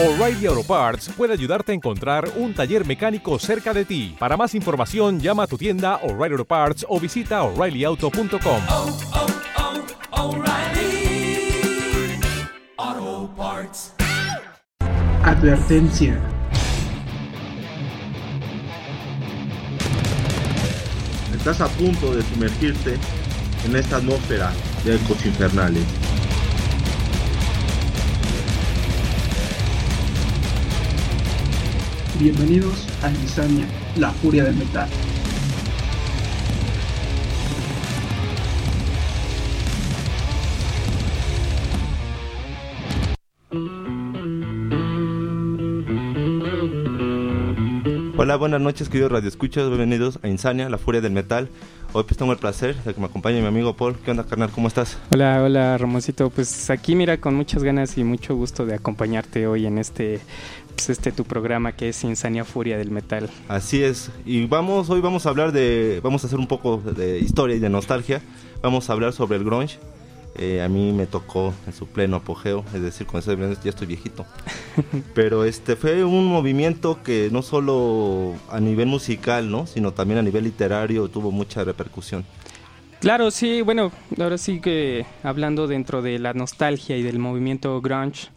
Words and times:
O'Reilly 0.00 0.46
Auto 0.46 0.62
Parts 0.62 1.08
puede 1.16 1.32
ayudarte 1.32 1.72
a 1.72 1.74
encontrar 1.74 2.30
un 2.36 2.54
taller 2.54 2.86
mecánico 2.86 3.36
cerca 3.40 3.74
de 3.74 3.84
ti. 3.84 4.14
Para 4.16 4.36
más 4.36 4.54
información, 4.54 5.18
llama 5.18 5.42
a 5.42 5.46
tu 5.48 5.58
tienda 5.58 5.96
O'Reilly 6.04 6.34
Auto 6.34 6.44
Parts 6.44 6.86
o 6.88 7.00
visita 7.00 7.42
oreillyauto.com. 7.42 8.62
oh, 8.68 8.96
oh, 12.78 13.28
Parts. 13.36 13.92
Advertencia. 15.24 16.16
Estás 21.34 21.60
a 21.60 21.66
punto 21.66 22.14
de 22.14 22.22
sumergirte 22.22 22.96
en 23.66 23.74
esta 23.74 23.96
atmósfera 23.96 24.52
de 24.84 24.94
ecos 24.94 25.26
infernales. 25.26 26.07
Bienvenidos 32.20 32.84
a 33.04 33.10
Insania, 33.10 33.64
la 33.96 34.10
furia 34.10 34.42
del 34.42 34.56
metal. 34.56 34.88
Hola, 48.16 48.34
buenas 48.34 48.60
noches, 48.60 48.88
queridos 48.88 49.12
radioescuchas. 49.12 49.68
Bienvenidos 49.68 50.18
a 50.24 50.26
Insania, 50.26 50.68
la 50.68 50.78
furia 50.78 51.00
del 51.00 51.12
metal. 51.12 51.48
Hoy 51.92 52.02
pues 52.02 52.18
tengo 52.18 52.32
el 52.32 52.38
placer 52.38 52.74
de 52.82 52.94
que 52.94 53.00
me 53.00 53.06
acompañe 53.06 53.40
mi 53.40 53.46
amigo 53.46 53.76
Paul. 53.76 53.94
¿Qué 54.04 54.10
onda, 54.10 54.24
carnal? 54.24 54.50
¿Cómo 54.50 54.66
estás? 54.66 54.98
Hola, 55.12 55.40
hola 55.42 55.78
Ramoncito, 55.78 56.28
pues 56.30 56.68
aquí 56.68 56.96
mira 56.96 57.18
con 57.18 57.36
muchas 57.36 57.62
ganas 57.62 57.96
y 57.96 58.02
mucho 58.02 58.34
gusto 58.34 58.66
de 58.66 58.74
acompañarte 58.74 59.46
hoy 59.46 59.66
en 59.66 59.78
este, 59.78 60.20
pues 60.78 60.90
este 60.90 61.10
tu 61.10 61.24
programa 61.24 61.72
que 61.72 61.88
es 61.88 62.04
Insania 62.04 62.44
Furia 62.44 62.78
del 62.78 62.92
Metal. 62.92 63.28
Así 63.48 63.82
es. 63.82 64.12
Y 64.24 64.46
vamos, 64.46 64.88
hoy 64.90 65.00
vamos 65.00 65.26
a 65.26 65.30
hablar 65.30 65.50
de, 65.50 65.98
vamos 66.04 66.22
a 66.22 66.28
hacer 66.28 66.38
un 66.38 66.46
poco 66.46 66.76
de 66.78 67.18
historia 67.18 67.56
y 67.56 67.58
de 67.58 67.68
nostalgia. 67.68 68.22
Vamos 68.62 68.88
a 68.88 68.92
hablar 68.92 69.12
sobre 69.12 69.38
el 69.38 69.44
grunge. 69.44 69.80
Eh, 70.36 70.62
a 70.62 70.68
mí 70.68 70.92
me 70.92 71.06
tocó 71.06 71.52
en 71.66 71.72
su 71.72 71.88
pleno 71.88 72.18
apogeo, 72.18 72.64
es 72.72 72.80
decir, 72.80 73.08
con 73.08 73.18
ese 73.18 73.36
ya 73.36 73.70
estoy 73.70 73.88
viejito. 73.88 74.24
Pero 75.14 75.42
este 75.44 75.74
fue 75.74 76.04
un 76.04 76.26
movimiento 76.26 77.02
que 77.02 77.28
no 77.32 77.42
solo 77.42 78.34
a 78.48 78.60
nivel 78.60 78.86
musical, 78.86 79.50
¿no? 79.50 79.66
sino 79.66 79.92
también 79.92 80.20
a 80.20 80.22
nivel 80.22 80.44
literario 80.44 81.08
tuvo 81.08 81.32
mucha 81.32 81.64
repercusión. 81.64 82.24
Claro, 83.00 83.32
sí, 83.32 83.62
bueno, 83.62 83.90
ahora 84.20 84.38
sí 84.38 84.60
que 84.60 85.06
hablando 85.24 85.66
dentro 85.66 86.02
de 86.02 86.20
la 86.20 86.34
nostalgia 86.34 86.96
y 86.96 87.02
del 87.02 87.18
movimiento 87.18 87.80
grunge, 87.80 88.28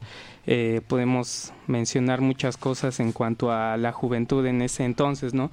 eh, 0.48 0.82
podemos 0.88 1.54
mencionar 1.68 2.22
muchas 2.22 2.58
cosas 2.58 3.00
en 3.00 3.12
cuanto 3.12 3.52
a 3.52 3.78
la 3.78 3.92
juventud 3.92 4.46
en 4.46 4.62
ese 4.62 4.84
entonces, 4.86 5.34
¿no? 5.34 5.52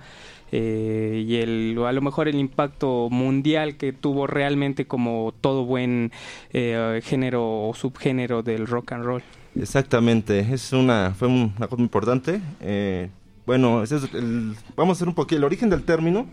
Eh, 0.50 1.24
y 1.26 1.36
el, 1.36 1.78
a 1.86 1.92
lo 1.92 2.00
mejor 2.00 2.26
el 2.26 2.36
impacto 2.36 3.08
mundial 3.10 3.76
que 3.76 3.92
tuvo 3.92 4.26
realmente 4.26 4.86
como 4.86 5.34
todo 5.42 5.64
buen 5.66 6.10
eh, 6.54 7.00
género 7.04 7.68
o 7.68 7.74
subgénero 7.74 8.42
del 8.42 8.66
rock 8.66 8.92
and 8.92 9.04
roll. 9.04 9.22
Exactamente, 9.60 10.40
es 10.52 10.72
una, 10.72 11.14
fue 11.18 11.28
una 11.28 11.52
cosa 11.66 11.76
muy 11.76 11.82
importante. 11.84 12.40
Eh, 12.60 13.10
bueno, 13.44 13.82
es 13.82 13.92
el- 13.92 14.54
vamos 14.76 14.96
a 14.96 14.98
hacer 14.98 15.08
un 15.08 15.14
poquito 15.14 15.36
el 15.38 15.44
origen 15.44 15.68
del 15.68 15.82
término. 15.82 16.26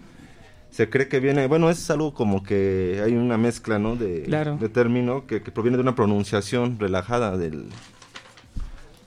Se 0.69 0.89
cree 0.89 1.07
que 1.07 1.19
viene, 1.19 1.47
bueno, 1.47 1.69
es 1.69 1.89
algo 1.89 2.13
como 2.13 2.43
que 2.43 3.01
hay 3.03 3.13
una 3.15 3.37
mezcla, 3.37 3.79
¿no? 3.79 3.95
De, 3.95 4.23
Claro. 4.23 4.57
de 4.57 4.69
término 4.69 5.25
que, 5.25 5.41
que 5.41 5.51
proviene 5.51 5.77
de 5.77 5.83
una 5.83 5.95
pronunciación 5.95 6.77
relajada 6.79 7.37
del, 7.37 7.67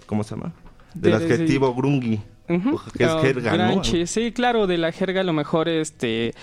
¿cómo 0.09 0.25
se 0.25 0.35
llama? 0.35 0.53
Del 0.95 1.13
De- 1.13 1.19
de- 1.27 1.35
adjetivo 1.35 1.73
grungy, 1.75 2.19
que 2.97 3.05
es 3.05 3.11
Oh, 3.11 3.21
jerga, 3.21 3.55
¿no? 3.57 3.73
grunge, 3.73 4.07
Sí, 4.07 4.33
claro, 4.33 4.67
de 4.67 4.79
la 4.79 4.91
jerga 4.91 5.21
a 5.21 5.25
lo 5.25 5.35
mejor 5.35 5.69
este 5.69 6.35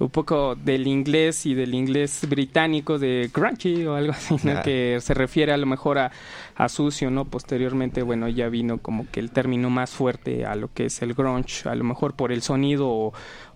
un 0.00 0.10
poco 0.10 0.56
del 0.56 0.88
inglés 0.88 1.46
y 1.46 1.54
del 1.54 1.72
inglés 1.72 2.26
británico 2.28 2.98
de 2.98 3.30
grungy 3.32 3.86
o 3.86 3.94
algo 3.94 4.10
así, 4.12 4.34
¿no? 4.42 4.60
Que 4.62 4.98
se 5.00 5.14
refiere 5.14 5.52
a 5.52 5.56
lo 5.56 5.66
mejor 5.66 5.98
a, 5.98 6.10
a 6.56 6.68
sucio, 6.68 7.10
¿no? 7.12 7.24
Posteriormente, 7.26 8.02
bueno, 8.02 8.28
ya 8.28 8.48
vino 8.48 8.78
como 8.78 9.06
que 9.12 9.20
el 9.20 9.30
término 9.30 9.70
más 9.70 9.90
fuerte 9.92 10.44
a 10.46 10.56
lo 10.56 10.68
que 10.74 10.86
es 10.86 11.00
el 11.00 11.14
grunge, 11.14 11.68
a 11.68 11.76
lo 11.76 11.84
mejor 11.84 12.14
por 12.14 12.32
el 12.32 12.42
sonido 12.42 12.88
o, 12.90 13.12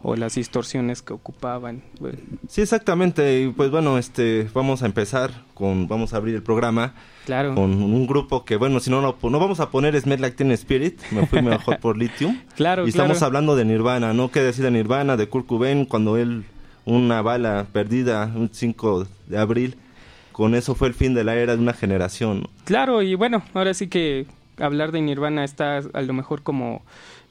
o 0.09 0.15
las 0.15 0.37
distorsiones 0.37 1.03
que 1.03 1.13
ocupaban. 1.13 1.83
Bueno, 1.99 2.19
Sí, 2.49 2.61
exactamente. 2.61 3.41
Y 3.43 3.49
pues 3.49 3.73
bueno, 3.73 3.99
este, 3.99 4.49
vamos 4.55 4.85
a 4.85 4.87
empezar 4.87 5.33
con, 5.53 5.89
vamos 5.89 6.15
a 6.15 6.19
abrir 6.19 6.37
el 6.37 6.45
programa 6.45 6.95
Claro. 7.25 7.57
con 7.57 7.73
un 7.83 8.07
grupo 8.07 8.45
que, 8.45 8.55
bueno, 8.55 8.79
si 8.79 8.89
no, 8.89 9.01
no, 9.01 9.17
no 9.21 9.41
vamos 9.41 9.59
a 9.59 9.69
poner 9.71 9.95
Like 10.07 10.37
Teen 10.37 10.53
Spirit, 10.53 11.01
me 11.11 11.27
fui 11.27 11.43
mejor 11.43 11.81
por 11.81 11.97
Lithium. 11.99 12.41
Claro, 12.55 12.87
Y 12.87 12.91
estamos 12.91 13.17
claro. 13.17 13.27
hablando 13.27 13.57
de 13.57 13.65
Nirvana, 13.65 14.15
¿no? 14.15 14.31
¿Qué 14.31 14.43
decir 14.43 14.63
de 14.65 14.71
Nirvana, 14.71 15.17
de 15.17 15.29
Kurt 15.29 15.47
Cobain, 15.47 15.87
cuando 15.87 16.17
él, 16.17 16.45
una 16.85 17.21
bala 17.21 17.67
perdida, 17.73 18.31
un 18.33 18.51
5 18.53 19.09
de 19.27 19.39
abril, 19.39 19.75
con 20.31 20.55
eso 20.55 20.77
fue 20.77 20.87
el 20.87 20.95
fin 20.95 21.15
de 21.15 21.25
la 21.25 21.35
era 21.35 21.57
de 21.57 21.63
una 21.63 21.73
generación, 21.73 22.43
¿no? 22.43 22.51
Claro, 22.65 23.03
y 23.03 23.17
bueno, 23.17 23.43
ahora 23.55 23.75
sí 23.75 23.89
que 23.89 24.27
hablar 24.57 24.93
de 24.93 25.01
Nirvana 25.01 25.43
está 25.43 25.79
a 25.79 26.03
lo 26.03 26.13
mejor 26.13 26.45
como, 26.45 26.83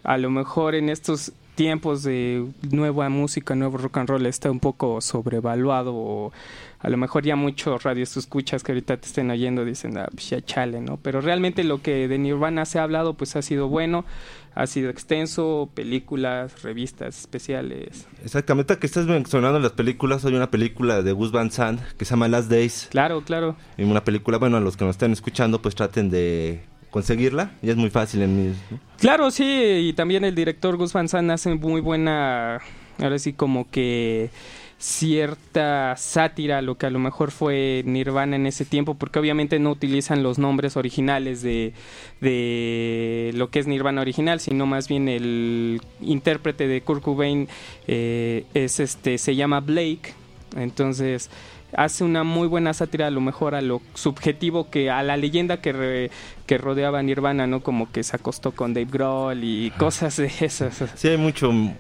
a 0.03 0.18
lo 0.18 0.30
mejor 0.30 0.75
en 0.75 0.90
estos 0.90 1.31
tiempos 1.55 2.03
de 2.03 2.45
nueva 2.69 3.09
música, 3.09 3.55
nuevo 3.55 3.77
rock 3.77 3.97
and 3.97 4.09
roll 4.09 4.25
está 4.25 4.51
un 4.51 4.59
poco 4.59 5.01
sobrevaluado 5.01 5.93
o 5.95 6.33
a 6.79 6.89
lo 6.89 6.97
mejor 6.97 7.23
ya 7.23 7.35
muchos 7.35 7.81
radios 7.81 8.16
escuchas 8.16 8.63
que 8.63 8.71
ahorita 8.71 8.97
te 8.97 9.07
estén 9.07 9.31
oyendo 9.31 9.66
dicen, 9.66 9.97
ah, 9.97 10.07
pues 10.11 10.29
ya 10.29 10.41
chale, 10.41 10.81
¿no? 10.81 10.97
Pero 10.97 11.21
realmente 11.21 11.63
lo 11.63 11.81
que 11.81 12.07
de 12.07 12.17
Nirvana 12.19 12.66
se 12.66 12.77
ha 12.77 12.83
hablado 12.83 13.16
pues 13.16 13.35
ha 13.35 13.41
sido 13.41 13.69
bueno, 13.69 14.05
ha 14.53 14.67
sido 14.67 14.89
extenso, 14.89 15.69
películas, 15.73 16.61
revistas 16.61 17.19
especiales. 17.19 18.07
Exactamente, 18.23 18.77
que 18.77 18.85
estás 18.85 19.05
mencionando 19.07 19.59
las 19.59 19.72
películas, 19.72 20.25
hay 20.25 20.35
una 20.35 20.51
película 20.51 21.01
de 21.01 21.11
Gus 21.11 21.31
Van 21.31 21.51
Sant 21.51 21.81
que 21.97 22.05
se 22.05 22.11
llama 22.11 22.27
Last 22.27 22.49
Days. 22.49 22.87
Claro, 22.91 23.22
claro. 23.22 23.55
Y 23.77 23.83
una 23.83 24.03
película, 24.03 24.37
bueno, 24.37 24.57
a 24.57 24.61
los 24.61 24.77
que 24.77 24.85
nos 24.85 24.95
estén 24.95 25.11
escuchando, 25.11 25.61
pues 25.61 25.75
traten 25.75 26.09
de 26.09 26.61
conseguirla. 26.95 27.51
Y 27.61 27.69
es 27.69 27.75
muy 27.75 27.89
fácil 27.89 28.22
en 28.22 28.38
mis... 28.38 28.56
¿no? 28.72 28.79
Claro, 28.97 29.29
sí, 29.29 29.44
y 29.44 29.91
también 29.91 30.23
el 30.23 30.33
director 30.33 30.78
Gus 30.78 30.94
Van 30.94 31.09
Sant 31.09 31.29
hace 31.29 31.53
muy 31.53 31.81
buena, 31.81 32.61
ahora 33.00 33.19
sí 33.19 33.33
como 33.33 33.69
que 33.69 34.29
cierta 34.78 35.97
sátira 35.97 36.59
a 36.59 36.61
lo 36.61 36.78
que 36.78 36.85
a 36.85 36.89
lo 36.89 37.00
mejor 37.00 37.31
fue 37.31 37.84
Nirvana 37.85 38.38
en 38.38 38.45
ese 38.45 38.63
tiempo, 38.63 38.94
porque 38.94 39.19
obviamente 39.19 39.59
no 39.59 39.72
utilizan 39.72 40.23
los 40.23 40.39
nombres 40.39 40.78
originales 40.78 41.41
de, 41.41 41.73
de 42.22 43.31
lo 43.34 43.50
que 43.50 43.59
es 43.59 43.67
Nirvana 43.67 44.00
original, 44.00 44.39
sino 44.39 44.66
más 44.66 44.88
bien 44.88 45.09
el 45.09 45.81
intérprete 46.00 46.66
de 46.66 46.79
Kurt 46.79 47.03
Cobain 47.03 47.50
eh, 47.89 48.45
es 48.53 48.79
este, 48.79 49.17
se 49.17 49.35
llama 49.35 49.59
Blake, 49.59 50.13
entonces 50.55 51.29
hace 51.75 52.03
una 52.03 52.23
muy 52.23 52.47
buena 52.47 52.73
sátira 52.73 53.07
a 53.07 53.11
lo 53.11 53.22
mejor 53.22 53.55
a 53.55 53.61
lo 53.61 53.81
subjetivo 53.94 54.69
que 54.69 54.89
a 54.89 55.03
la 55.03 55.17
leyenda 55.17 55.61
que, 55.61 56.09
que 56.45 56.57
rodeaba 56.57 57.00
a 57.00 57.03
Nirvana, 57.03 57.47
¿no? 57.47 57.61
Como 57.61 57.91
que 57.91 58.03
se 58.03 58.16
acostó 58.16 58.51
con 58.51 58.73
Dave 58.73 58.88
Grohl 58.91 59.44
y 59.44 59.72
cosas 59.78 60.17
de 60.17 60.31
esas. 60.41 60.83
Sí, 60.95 61.07
hay 61.07 61.17
mucho 61.17 61.51
mm, 61.51 61.73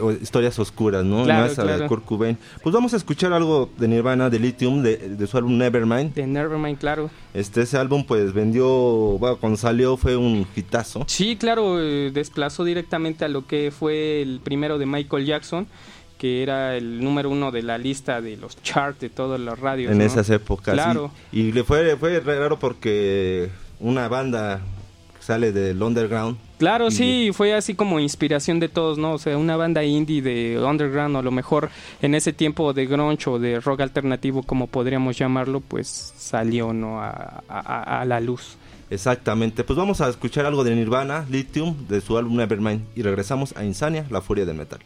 o- 0.00 0.12
historias 0.12 0.58
oscuras, 0.58 1.04
¿no? 1.04 1.24
Claro, 1.24 1.44
Más 1.46 1.54
claro. 1.54 1.86
Kurt 1.86 2.04
Cobain. 2.04 2.38
Pues 2.62 2.72
vamos 2.74 2.94
a 2.94 2.96
escuchar 2.96 3.32
algo 3.32 3.68
de 3.76 3.88
Nirvana, 3.88 4.30
de 4.30 4.38
Lithium, 4.38 4.82
de, 4.82 4.96
de 4.96 5.26
su 5.26 5.36
álbum 5.36 5.58
Nevermind. 5.58 6.14
De 6.14 6.26
Nevermind, 6.26 6.78
claro. 6.78 7.10
Este, 7.34 7.60
ese 7.62 7.76
álbum 7.76 8.04
pues 8.06 8.32
vendió, 8.32 8.66
bueno, 9.18 9.36
cuando 9.36 9.58
salió 9.58 9.96
fue 9.98 10.16
un 10.16 10.46
hitazo. 10.56 11.04
Sí, 11.08 11.36
claro, 11.36 11.80
eh, 11.80 12.10
desplazó 12.12 12.64
directamente 12.64 13.24
a 13.24 13.28
lo 13.28 13.46
que 13.46 13.70
fue 13.70 14.22
el 14.22 14.40
primero 14.42 14.78
de 14.78 14.86
Michael 14.86 15.26
Jackson, 15.26 15.66
que 16.16 16.42
era 16.42 16.74
el 16.78 17.04
número 17.04 17.28
uno 17.28 17.50
de 17.52 17.62
la 17.62 17.76
lista 17.76 18.22
de 18.22 18.38
los 18.38 18.56
charts 18.62 19.00
de 19.00 19.10
todas 19.10 19.38
las 19.38 19.58
radios. 19.58 19.92
en 19.92 19.98
¿no? 19.98 20.04
esas 20.04 20.30
épocas. 20.30 20.72
Claro. 20.72 21.10
Y, 21.30 21.40
y 21.40 21.52
le 21.52 21.62
fue, 21.64 21.94
fue 21.98 22.18
raro 22.20 22.58
porque 22.58 23.50
una 23.80 24.08
banda 24.08 24.60
que 25.16 25.22
sale 25.22 25.52
del 25.52 25.82
underground. 25.82 26.36
Claro, 26.58 26.90
sí, 26.90 27.30
fue 27.34 27.52
así 27.52 27.74
como 27.74 28.00
inspiración 28.00 28.60
de 28.60 28.68
todos, 28.70 28.96
¿no? 28.96 29.12
O 29.12 29.18
sea, 29.18 29.36
una 29.36 29.56
banda 29.56 29.84
indie 29.84 30.22
de 30.22 30.58
underground 30.64 31.16
o 31.16 31.18
a 31.18 31.22
lo 31.22 31.30
mejor 31.30 31.68
en 32.00 32.14
ese 32.14 32.32
tiempo 32.32 32.72
de 32.72 32.86
grunge 32.86 33.28
o 33.28 33.38
de 33.38 33.60
rock 33.60 33.80
alternativo, 33.80 34.42
como 34.42 34.66
podríamos 34.66 35.18
llamarlo, 35.18 35.60
pues 35.60 36.14
salió, 36.16 36.72
¿no? 36.72 37.00
A, 37.02 37.42
a- 37.48 38.00
a 38.00 38.04
la 38.06 38.20
luz. 38.20 38.56
Exactamente. 38.88 39.64
Pues 39.64 39.76
vamos 39.76 40.00
a 40.00 40.08
escuchar 40.08 40.46
algo 40.46 40.62
de 40.64 40.74
Nirvana, 40.74 41.26
Lithium, 41.28 41.88
de 41.88 42.00
su 42.00 42.16
álbum 42.16 42.36
Nevermind. 42.36 42.82
Y 42.94 43.02
regresamos 43.02 43.54
a 43.56 43.64
Insania, 43.64 44.06
la 44.10 44.20
furia 44.22 44.46
del 44.46 44.56
metal. 44.56 44.78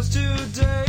just 0.00 0.12
today. 0.12 0.87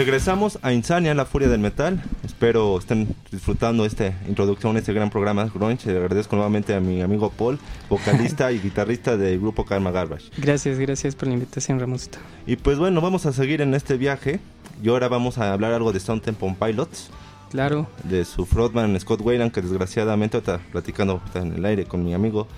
Regresamos 0.00 0.58
a 0.62 0.72
Insania, 0.72 1.12
la 1.14 1.26
furia 1.26 1.46
del 1.50 1.60
metal. 1.60 2.02
Espero 2.24 2.78
estén 2.78 3.14
disfrutando 3.30 3.84
esta 3.84 4.14
introducción 4.26 4.78
este 4.78 4.94
gran 4.94 5.10
programa 5.10 5.44
Grunge. 5.54 5.92
Le 5.92 5.98
agradezco 5.98 6.36
nuevamente 6.36 6.74
a 6.74 6.80
mi 6.80 7.02
amigo 7.02 7.28
Paul, 7.28 7.58
vocalista 7.90 8.50
y 8.50 8.60
guitarrista 8.60 9.18
del 9.18 9.38
grupo 9.38 9.66
Karma 9.66 9.90
Garbage. 9.90 10.30
Gracias, 10.38 10.78
gracias 10.78 11.14
por 11.14 11.28
la 11.28 11.34
invitación, 11.34 11.78
Ramoncito. 11.78 12.16
Y 12.46 12.56
pues 12.56 12.78
bueno, 12.78 13.02
vamos 13.02 13.26
a 13.26 13.34
seguir 13.34 13.60
en 13.60 13.74
este 13.74 13.98
viaje. 13.98 14.40
Y 14.82 14.88
ahora 14.88 15.08
vamos 15.08 15.36
a 15.36 15.52
hablar 15.52 15.74
algo 15.74 15.92
de 15.92 15.98
Stone 15.98 16.22
Temple 16.22 16.56
Pilots, 16.58 17.10
Claro, 17.50 17.86
de 18.04 18.24
su 18.24 18.46
frontman 18.46 18.98
Scott 18.98 19.20
Wayland, 19.20 19.52
que 19.52 19.60
desgraciadamente 19.60 20.38
está 20.38 20.60
platicando 20.72 21.12
ahorita 21.12 21.40
en 21.40 21.52
el 21.52 21.64
aire 21.66 21.84
con 21.84 22.02
mi 22.02 22.14
amigo, 22.14 22.48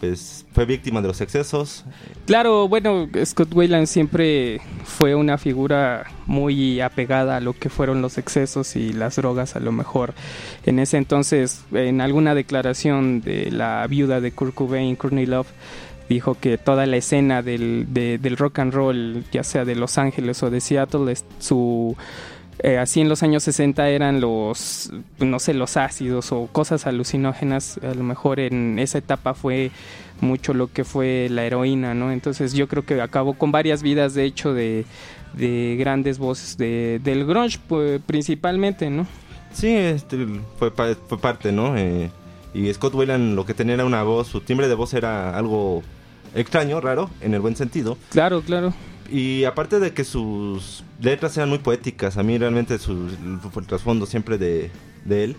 pues 0.00 0.46
fue 0.54 0.64
víctima 0.64 1.02
de 1.02 1.08
los 1.08 1.20
excesos. 1.20 1.84
Claro, 2.26 2.66
bueno, 2.68 3.06
Scott 3.24 3.54
Wayland 3.54 3.86
siempre 3.86 4.60
fue 4.84 5.14
una 5.14 5.36
figura 5.38 6.06
muy 6.26 6.80
apegada 6.80 7.36
a 7.36 7.40
lo 7.40 7.52
que 7.52 7.68
fueron 7.68 8.00
los 8.00 8.16
excesos 8.18 8.76
y 8.76 8.92
las 8.94 9.16
drogas, 9.16 9.56
a 9.56 9.60
lo 9.60 9.72
mejor. 9.72 10.14
En 10.64 10.78
ese 10.78 10.96
entonces, 10.96 11.62
en 11.72 12.00
alguna 12.00 12.34
declaración 12.34 13.20
de 13.20 13.50
la 13.50 13.86
viuda 13.88 14.20
de 14.20 14.32
Kurt 14.32 14.54
Cobain, 14.54 14.96
Courtney 14.96 15.26
Love, 15.26 15.48
dijo 16.08 16.34
que 16.34 16.58
toda 16.58 16.86
la 16.86 16.96
escena 16.96 17.42
del, 17.42 17.86
de- 17.90 18.18
del 18.18 18.36
rock 18.36 18.58
and 18.60 18.72
roll, 18.74 19.24
ya 19.30 19.44
sea 19.44 19.64
de 19.64 19.76
Los 19.76 19.96
Ángeles 19.98 20.42
o 20.42 20.50
de 20.50 20.60
Seattle, 20.60 21.12
es 21.12 21.24
su 21.38 21.96
eh, 22.62 22.78
así 22.78 23.00
en 23.00 23.08
los 23.08 23.22
años 23.22 23.42
60 23.44 23.88
eran 23.88 24.20
los, 24.20 24.90
no 25.18 25.38
sé, 25.38 25.54
los 25.54 25.76
ácidos 25.76 26.32
o 26.32 26.46
cosas 26.46 26.86
alucinógenas. 26.86 27.78
A 27.82 27.94
lo 27.94 28.02
mejor 28.04 28.40
en 28.40 28.78
esa 28.78 28.98
etapa 28.98 29.34
fue 29.34 29.70
mucho 30.20 30.54
lo 30.54 30.72
que 30.72 30.84
fue 30.84 31.28
la 31.30 31.44
heroína, 31.44 31.94
¿no? 31.94 32.12
Entonces 32.12 32.52
yo 32.52 32.68
creo 32.68 32.84
que 32.84 33.00
acabó 33.00 33.34
con 33.34 33.52
varias 33.52 33.82
vidas, 33.82 34.14
de 34.14 34.24
hecho, 34.24 34.52
de, 34.52 34.84
de 35.34 35.76
grandes 35.78 36.18
voces 36.18 36.56
de, 36.56 37.00
del 37.02 37.26
grunge, 37.26 37.58
principalmente, 38.06 38.90
¿no? 38.90 39.06
Sí, 39.52 39.68
este, 39.74 40.26
fue, 40.58 40.70
fue 40.70 41.18
parte, 41.18 41.52
¿no? 41.52 41.76
Eh, 41.76 42.10
y 42.54 42.72
Scott 42.72 42.94
Wayland 42.94 43.34
lo 43.34 43.46
que 43.46 43.54
tenía 43.54 43.74
era 43.74 43.84
una 43.84 44.02
voz, 44.02 44.28
su 44.28 44.40
timbre 44.40 44.68
de 44.68 44.74
voz 44.74 44.94
era 44.94 45.36
algo 45.36 45.82
extraño, 46.34 46.80
raro, 46.80 47.10
en 47.20 47.34
el 47.34 47.40
buen 47.40 47.56
sentido. 47.56 47.96
Claro, 48.10 48.42
claro. 48.42 48.72
Y 49.10 49.44
aparte 49.44 49.80
de 49.80 49.92
que 49.92 50.04
sus 50.04 50.84
letras 51.00 51.36
eran 51.36 51.48
muy 51.48 51.58
poéticas, 51.58 52.16
a 52.16 52.22
mí 52.22 52.38
realmente 52.38 52.78
su, 52.78 52.92
el, 52.92 53.66
trasfondo 53.66 54.06
siempre 54.06 54.38
de, 54.38 54.70
de 55.04 55.24
él, 55.24 55.36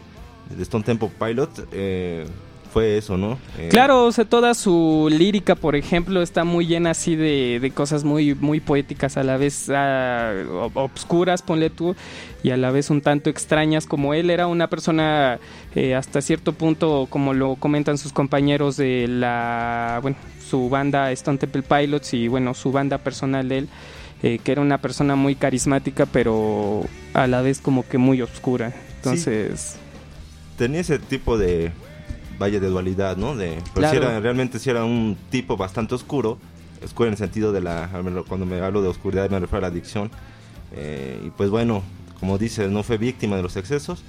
de 0.56 0.62
Stone 0.64 0.84
Temple 0.84 1.10
Pilot, 1.18 1.68
eh, 1.72 2.26
fue 2.74 2.98
eso, 2.98 3.18
¿no? 3.18 3.38
Eh, 3.58 3.68
Claro, 3.70 4.06
o 4.06 4.12
sea, 4.12 4.24
toda 4.26 4.54
su 4.54 5.08
lírica, 5.10 5.56
por 5.56 5.76
ejemplo, 5.76 6.22
está 6.22 6.44
muy 6.46 6.66
llena 6.68 6.92
así 6.92 7.16
de, 7.16 7.60
de 7.62 7.72
cosas 7.72 8.04
muy, 8.06 8.34
muy 8.36 8.60
poéticas, 8.62 9.18
a 9.18 9.24
la 9.24 9.36
vez 9.38 9.70
ah, 9.70 10.34
ob- 10.50 10.72
obscuras, 10.76 11.42
ponle 11.42 11.70
tú, 11.70 11.96
y 12.44 12.50
a 12.52 12.58
la 12.58 12.72
vez 12.72 12.90
un 12.90 13.02
tanto 13.02 13.30
extrañas, 13.30 13.86
como 13.88 14.14
él 14.14 14.30
era 14.30 14.48
una 14.48 14.68
persona 14.70 15.40
eh, 15.76 15.96
hasta 15.96 16.22
cierto 16.22 16.54
punto, 16.54 17.08
como 17.10 17.34
lo 17.34 17.56
comentan 17.56 17.98
sus 17.98 18.14
compañeros 18.14 18.78
de 18.78 19.06
la, 19.08 20.00
bueno, 20.02 20.16
su 20.52 20.70
banda 20.70 21.12
Stone 21.14 21.38
Temple 21.38 21.64
Pilots 21.64 22.14
y 22.14 22.28
bueno, 22.28 22.54
su 22.54 22.72
banda 22.74 22.98
personal 22.98 23.48
de 23.48 23.60
él, 23.60 23.70
eh, 24.22 24.38
que 24.44 24.52
era 24.52 24.62
una 24.62 24.80
persona 24.80 25.16
muy 25.16 25.36
carismática, 25.36 26.06
pero 26.06 26.84
a 27.14 27.26
la 27.28 27.42
vez 27.42 27.62
como 27.62 27.88
que 27.88 27.98
muy 27.98 28.22
oscura. 28.22 28.74
Entonces, 28.98 29.78
tenía 30.58 30.82
ese 30.82 31.00
tipo 31.00 31.38
de 31.38 31.72
valle 32.38 32.60
de 32.60 32.68
dualidad, 32.68 33.16
¿no? 33.16 33.36
De, 33.36 33.58
pero 33.74 33.90
Claro. 33.90 34.10
era, 34.10 34.20
realmente 34.20 34.60
sí 34.60 34.70
era 34.70 34.84
un 34.84 35.16
tipo 35.30 35.56
bastante 35.56 35.96
oscuro, 35.96 36.38
oscuro 36.84 37.08
en 37.08 37.14
el 37.14 37.18
sentido 37.18 37.54
de 37.54 37.62
la, 37.62 37.90
cuando 38.28 38.46
me 38.46 38.60
hablo 38.60 38.82
de 38.82 38.90
oscuridad 38.90 39.30
me 39.30 39.40
refiero 39.40 39.60
a 39.60 39.62
la 39.62 39.68
adicción. 39.68 40.12
Eh, 40.74 41.22
y 41.28 41.30
pues 41.30 41.50
bueno, 41.50 41.82
como 42.20 42.38
dices, 42.38 42.70
no 42.70 42.84
fue 42.84 42.98
víctima 42.98 43.38
de 43.38 43.44
los 43.44 43.56
excesos, 43.56 44.04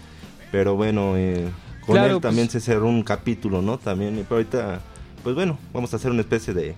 pero 0.51 0.75
bueno, 0.75 1.17
eh, 1.17 1.49
con 1.87 1.95
Claro, 1.97 2.17
él 2.17 2.21
también 2.21 2.49
pues- 2.49 2.65
se 2.65 2.73
cerró 2.73 2.89
un 2.89 3.03
capítulo, 3.05 3.63
¿no? 3.63 3.79
También, 3.79 4.15
pero 4.29 4.37
ahorita, 4.37 4.81
pues 5.23 5.35
bueno, 5.35 5.59
vamos 5.73 5.93
a 5.93 5.97
hacer 5.97 6.11
una 6.11 6.21
especie 6.21 6.55
de... 6.55 6.75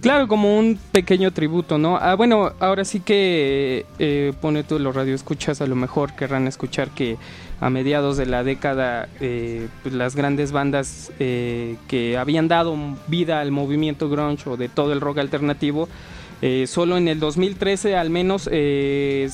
Claro, 0.00 0.28
como 0.28 0.58
un 0.58 0.78
pequeño 0.92 1.30
tributo, 1.32 1.76
¿no? 1.76 1.96
Ah, 1.96 2.14
bueno, 2.14 2.52
ahora 2.60 2.84
sí 2.84 3.00
que 3.00 3.84
eh, 3.98 4.32
pone 4.40 4.62
tú 4.62 4.78
los 4.78 4.94
radioescuchas, 4.94 5.60
a 5.60 5.66
lo 5.66 5.76
mejor 5.76 6.14
querrán 6.14 6.46
escuchar 6.46 6.90
que 6.90 7.18
a 7.60 7.68
mediados 7.68 8.16
de 8.16 8.26
la 8.26 8.42
década 8.42 9.08
eh, 9.20 9.68
pues, 9.82 9.94
las 9.94 10.16
grandes 10.16 10.52
bandas 10.52 11.12
eh, 11.18 11.76
que 11.88 12.16
habían 12.16 12.48
dado 12.48 12.76
vida 13.06 13.40
al 13.40 13.50
movimiento 13.50 14.08
grunge 14.08 14.48
o 14.48 14.56
de 14.56 14.68
todo 14.68 14.92
el 14.92 15.00
rock 15.00 15.18
alternativo, 15.18 15.88
eh, 16.42 16.66
solo 16.66 16.96
en 16.96 17.06
el 17.06 17.20
2013 17.20 17.96
al 17.96 18.08
menos, 18.08 18.48
eh, 18.50 19.28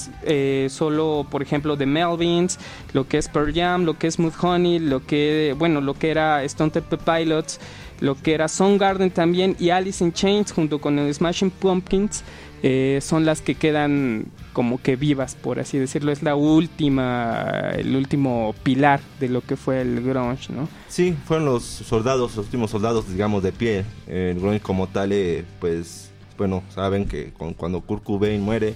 solo 0.71 1.25
por 1.31 1.43
ejemplo 1.43 1.77
The 1.77 1.87
Melvins, 1.87 2.59
lo 2.93 3.07
que 3.07 3.19
es 3.19 3.29
Pearl 3.29 3.55
Jam, 3.55 3.85
lo 3.85 3.97
que 3.97 4.09
es 4.09 4.19
Mudhoney, 4.19 4.81
lo 4.81 5.07
que, 5.07 5.55
bueno, 5.57 5.81
lo 5.81 5.95
que 5.95 6.11
era 6.11 6.43
Stone 6.43 6.73
Temple 6.73 6.99
Pilots, 6.99 7.61
lo 8.01 8.15
que 8.15 8.35
era 8.35 8.49
Soundgarden 8.49 9.11
también 9.11 9.57
y 9.59 9.71
Alice 9.71 10.05
in 10.05 10.13
Chains 10.13 10.53
junto 10.53 10.81
con 10.81 10.99
el 10.99 11.13
Smashing 11.15 11.51
Pumpkins 11.51 12.23
eh, 12.63 12.99
son 13.03 13.25
las 13.25 13.41
que 13.43 13.55
quedan 13.55 14.27
como 14.53 14.81
que 14.81 14.97
vivas 14.97 15.35
por 15.35 15.61
así 15.61 15.79
decirlo 15.79 16.11
es 16.13 16.23
la 16.23 16.35
última 16.35 17.71
el 17.77 17.95
último 17.97 18.55
pilar 18.63 19.01
de 19.21 19.29
lo 19.29 19.41
que 19.41 19.57
fue 19.57 19.81
el 19.83 20.03
grunge 20.03 20.53
no 20.53 20.69
Sí, 20.89 21.15
fueron 21.27 21.45
los 21.47 21.63
soldados, 21.65 22.37
los 22.37 22.47
últimos 22.47 22.71
soldados, 22.71 23.07
digamos, 23.11 23.43
de 23.43 23.53
pie. 23.53 23.85
El 24.07 24.41
grunge 24.41 24.61
como 24.61 24.87
tal, 24.87 25.13
eh, 25.13 25.45
pues, 25.61 26.11
bueno, 26.39 26.63
saben 26.75 27.07
que 27.07 27.35
con- 27.35 27.53
cuando 27.53 27.83
Kurt 27.83 28.03
Cobain 28.03 28.41
muere, 28.41 28.73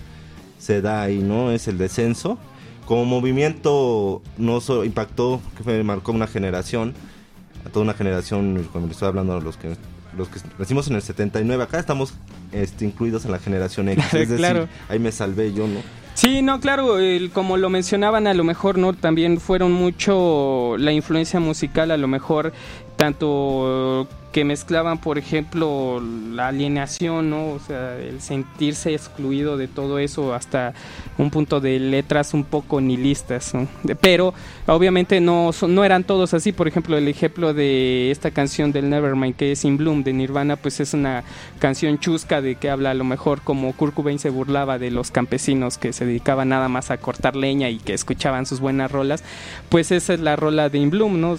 se 0.58 0.82
da 0.82 1.00
ahí, 1.00 1.20
¿no? 1.20 1.50
Es 1.50 1.66
el 1.66 1.78
descenso. 1.78 2.36
Como 2.84 3.06
movimiento, 3.06 4.20
no 4.36 4.60
solo 4.60 4.84
impactó, 4.84 5.40
que 5.64 5.82
marcó 5.82 6.12
una 6.12 6.26
generación, 6.26 6.92
a 7.66 7.68
toda 7.70 7.84
una 7.84 7.94
generación, 7.94 8.66
cuando 8.72 8.88
le 8.88 8.92
estoy 8.92 9.08
hablando 9.08 9.34
a 9.34 9.40
los 9.40 9.56
que 9.56 9.76
los 10.16 10.28
que 10.28 10.40
nacimos 10.58 10.88
en 10.88 10.96
el 10.96 11.02
79, 11.02 11.62
acá 11.62 11.78
estamos 11.78 12.14
este, 12.50 12.84
incluidos 12.84 13.24
en 13.26 13.30
la 13.30 13.38
generación 13.38 13.88
X, 13.90 14.04
es 14.14 14.28
decir, 14.28 14.36
Claro. 14.38 14.68
ahí 14.88 14.98
me 14.98 15.12
salvé 15.12 15.52
yo, 15.52 15.68
¿no? 15.68 15.80
Sí, 16.14 16.42
no, 16.42 16.58
claro, 16.58 16.98
el- 16.98 17.30
como 17.30 17.56
lo 17.56 17.70
mencionaban, 17.70 18.26
a 18.26 18.34
lo 18.34 18.42
mejor 18.42 18.76
no 18.76 18.92
también 18.92 19.38
fueron 19.38 19.70
mucho 19.70 20.74
la 20.78 20.90
influencia 20.92 21.38
musical, 21.38 21.92
a 21.92 21.96
lo 21.96 22.08
mejor 22.08 22.52
tanto 22.96 24.08
que 24.32 24.44
mezclaban, 24.44 24.98
por 24.98 25.18
ejemplo, 25.18 26.00
la 26.00 26.48
alienación, 26.48 27.30
¿no? 27.30 27.48
O 27.50 27.58
sea, 27.58 27.98
el 27.98 28.20
sentirse 28.20 28.94
excluido 28.94 29.56
de 29.56 29.66
todo 29.66 29.98
eso 29.98 30.34
hasta 30.34 30.72
un 31.18 31.30
punto 31.30 31.60
de 31.60 31.80
letras 31.80 32.32
un 32.32 32.44
poco 32.44 32.80
nihilistas, 32.80 33.52
Pero 34.00 34.32
obviamente 34.66 35.20
no 35.20 35.50
no 35.68 35.84
eran 35.84 36.04
todos 36.04 36.32
así, 36.34 36.52
por 36.52 36.68
ejemplo, 36.68 36.96
el 36.96 37.08
ejemplo 37.08 37.54
de 37.54 38.10
esta 38.10 38.30
canción 38.30 38.72
del 38.72 38.88
Nevermind 38.88 39.34
que 39.34 39.52
es 39.52 39.64
In 39.64 39.76
Bloom 39.76 40.04
de 40.04 40.12
Nirvana, 40.12 40.56
pues 40.56 40.80
es 40.80 40.94
una 40.94 41.24
canción 41.58 41.98
chusca 41.98 42.40
de 42.40 42.54
que 42.54 42.70
habla 42.70 42.92
a 42.92 42.94
lo 42.94 43.04
mejor 43.04 43.42
como 43.42 43.72
Kurt 43.72 43.94
Cobain 43.94 44.18
se 44.18 44.30
burlaba 44.30 44.78
de 44.78 44.90
los 44.90 45.10
campesinos 45.10 45.76
que 45.76 45.92
se 45.92 46.06
dedicaban 46.06 46.50
nada 46.50 46.68
más 46.68 46.90
a 46.90 46.98
cortar 46.98 47.36
leña 47.36 47.68
y 47.68 47.78
que 47.78 47.94
escuchaban 47.94 48.46
sus 48.46 48.60
buenas 48.60 48.92
rolas, 48.92 49.24
pues 49.68 49.90
esa 49.90 50.14
es 50.14 50.20
la 50.20 50.36
rola 50.36 50.68
de 50.68 50.78
In 50.78 50.90
Bloom, 50.90 51.20
¿no? 51.20 51.36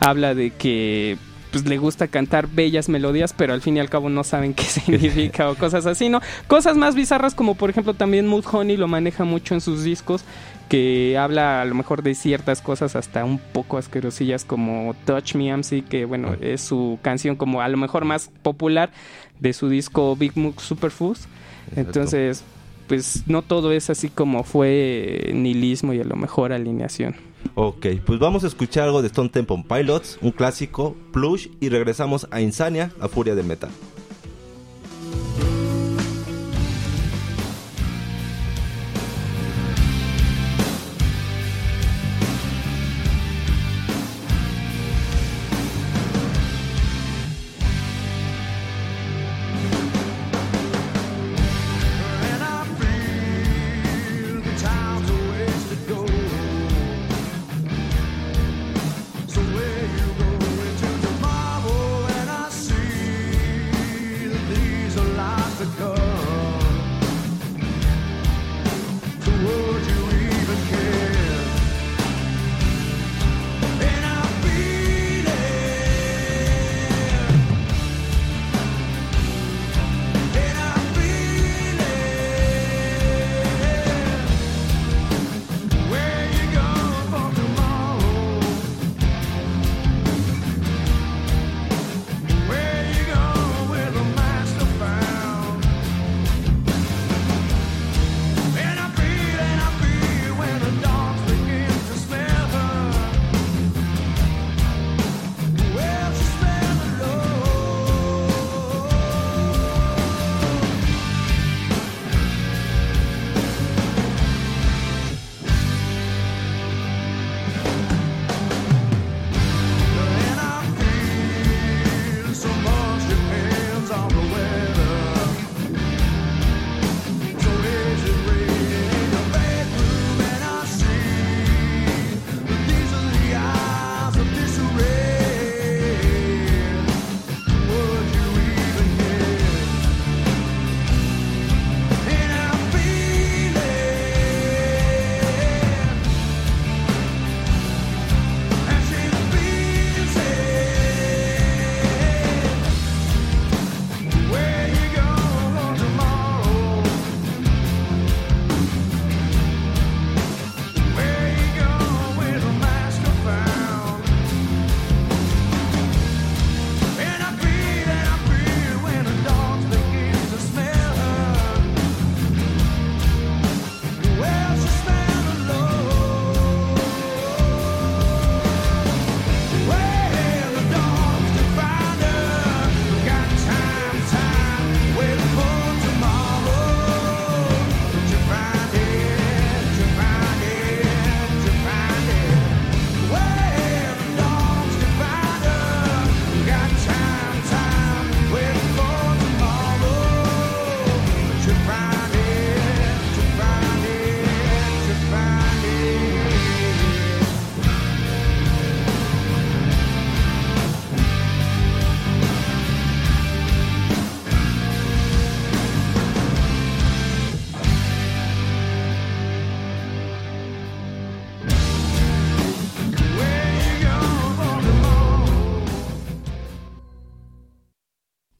Habla 0.00 0.34
de 0.34 0.50
que 0.50 1.18
pues 1.56 1.70
le 1.70 1.78
gusta 1.78 2.08
cantar 2.08 2.48
bellas 2.48 2.90
melodías, 2.90 3.32
pero 3.32 3.54
al 3.54 3.62
fin 3.62 3.78
y 3.78 3.80
al 3.80 3.88
cabo 3.88 4.10
no 4.10 4.24
saben 4.24 4.52
qué 4.52 4.64
significa 4.64 5.50
o 5.50 5.54
cosas 5.54 5.86
así, 5.86 6.10
¿no? 6.10 6.20
Cosas 6.48 6.76
más 6.76 6.94
bizarras 6.94 7.34
como 7.34 7.54
por 7.54 7.70
ejemplo 7.70 7.94
también 7.94 8.26
Mudhoney 8.26 8.76
lo 8.76 8.88
maneja 8.88 9.24
mucho 9.24 9.54
en 9.54 9.62
sus 9.62 9.82
discos, 9.82 10.24
que 10.68 11.16
habla 11.16 11.62
a 11.62 11.64
lo 11.64 11.74
mejor 11.74 12.02
de 12.02 12.14
ciertas 12.14 12.60
cosas 12.60 12.94
hasta 12.94 13.24
un 13.24 13.38
poco 13.38 13.78
asquerosillas 13.78 14.44
como 14.44 14.94
Touch 15.06 15.34
Me 15.34 15.56
MC, 15.56 15.82
que 15.82 16.04
bueno, 16.04 16.36
es 16.40 16.60
su 16.60 16.98
canción 17.00 17.36
como 17.36 17.62
a 17.62 17.68
lo 17.68 17.78
mejor 17.78 18.04
más 18.04 18.30
popular 18.42 18.90
de 19.40 19.52
su 19.52 19.68
disco 19.68 20.14
Big 20.16 20.36
Mook 20.36 20.60
Superfoods. 20.60 21.26
Entonces, 21.74 22.44
pues 22.86 23.24
no 23.26 23.42
todo 23.42 23.72
es 23.72 23.90
así 23.90 24.08
como 24.08 24.44
fue 24.44 25.30
nihilismo 25.32 25.92
y 25.94 26.00
a 26.00 26.04
lo 26.04 26.16
mejor 26.16 26.52
alineación. 26.52 27.16
Ok, 27.54 27.86
pues 28.04 28.18
vamos 28.18 28.44
a 28.44 28.46
escuchar 28.46 28.84
algo 28.84 29.02
de 29.02 29.08
Stone 29.08 29.28
Temple 29.28 29.64
Pilots, 29.68 30.18
un 30.20 30.32
clásico, 30.32 30.96
Plush, 31.12 31.48
y 31.60 31.68
regresamos 31.68 32.26
a 32.30 32.40
Insania, 32.40 32.92
a 33.00 33.08
Furia 33.08 33.34
del 33.34 33.46
Metal. 33.46 33.70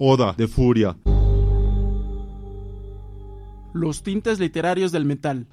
Oda 0.08 0.34
de 0.36 0.46
Furia. 0.46 0.96
Los 3.74 4.04
tintes 4.04 4.38
literarios 4.38 4.92
del 4.92 5.04
metal. 5.04 5.48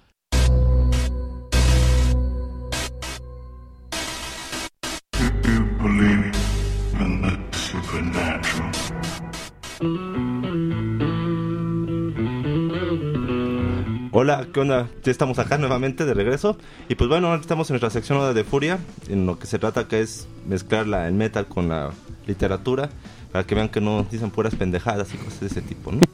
Hola, 14.11 14.47
¿qué 14.53 14.59
onda? 14.59 14.87
Ya 15.03 15.11
estamos 15.11 15.39
acá 15.39 15.57
nuevamente 15.57 16.05
de 16.05 16.13
regreso. 16.13 16.59
Y 16.89 16.93
pues 16.93 17.09
bueno, 17.09 17.29
ahora 17.29 17.41
estamos 17.41 17.71
en 17.71 17.73
nuestra 17.73 17.89
sección 17.89 18.19
Oda 18.19 18.35
de 18.35 18.43
Furia, 18.43 18.77
en 19.09 19.25
lo 19.25 19.39
que 19.39 19.47
se 19.47 19.57
trata 19.57 19.87
que 19.87 20.01
es 20.01 20.27
mezclar 20.47 20.85
la, 20.85 21.07
el 21.07 21.15
metal 21.15 21.47
con 21.47 21.69
la 21.69 21.89
literatura, 22.27 22.91
para 23.33 23.45
que 23.45 23.55
vean 23.55 23.67
que 23.67 23.81
no 23.81 24.05
dicen 24.09 24.29
puras 24.29 24.55
pendejadas 24.55 25.13
y 25.13 25.17
cosas 25.17 25.39
de 25.41 25.47
ese 25.47 25.61
tipo, 25.61 25.91
¿no? 25.91 25.99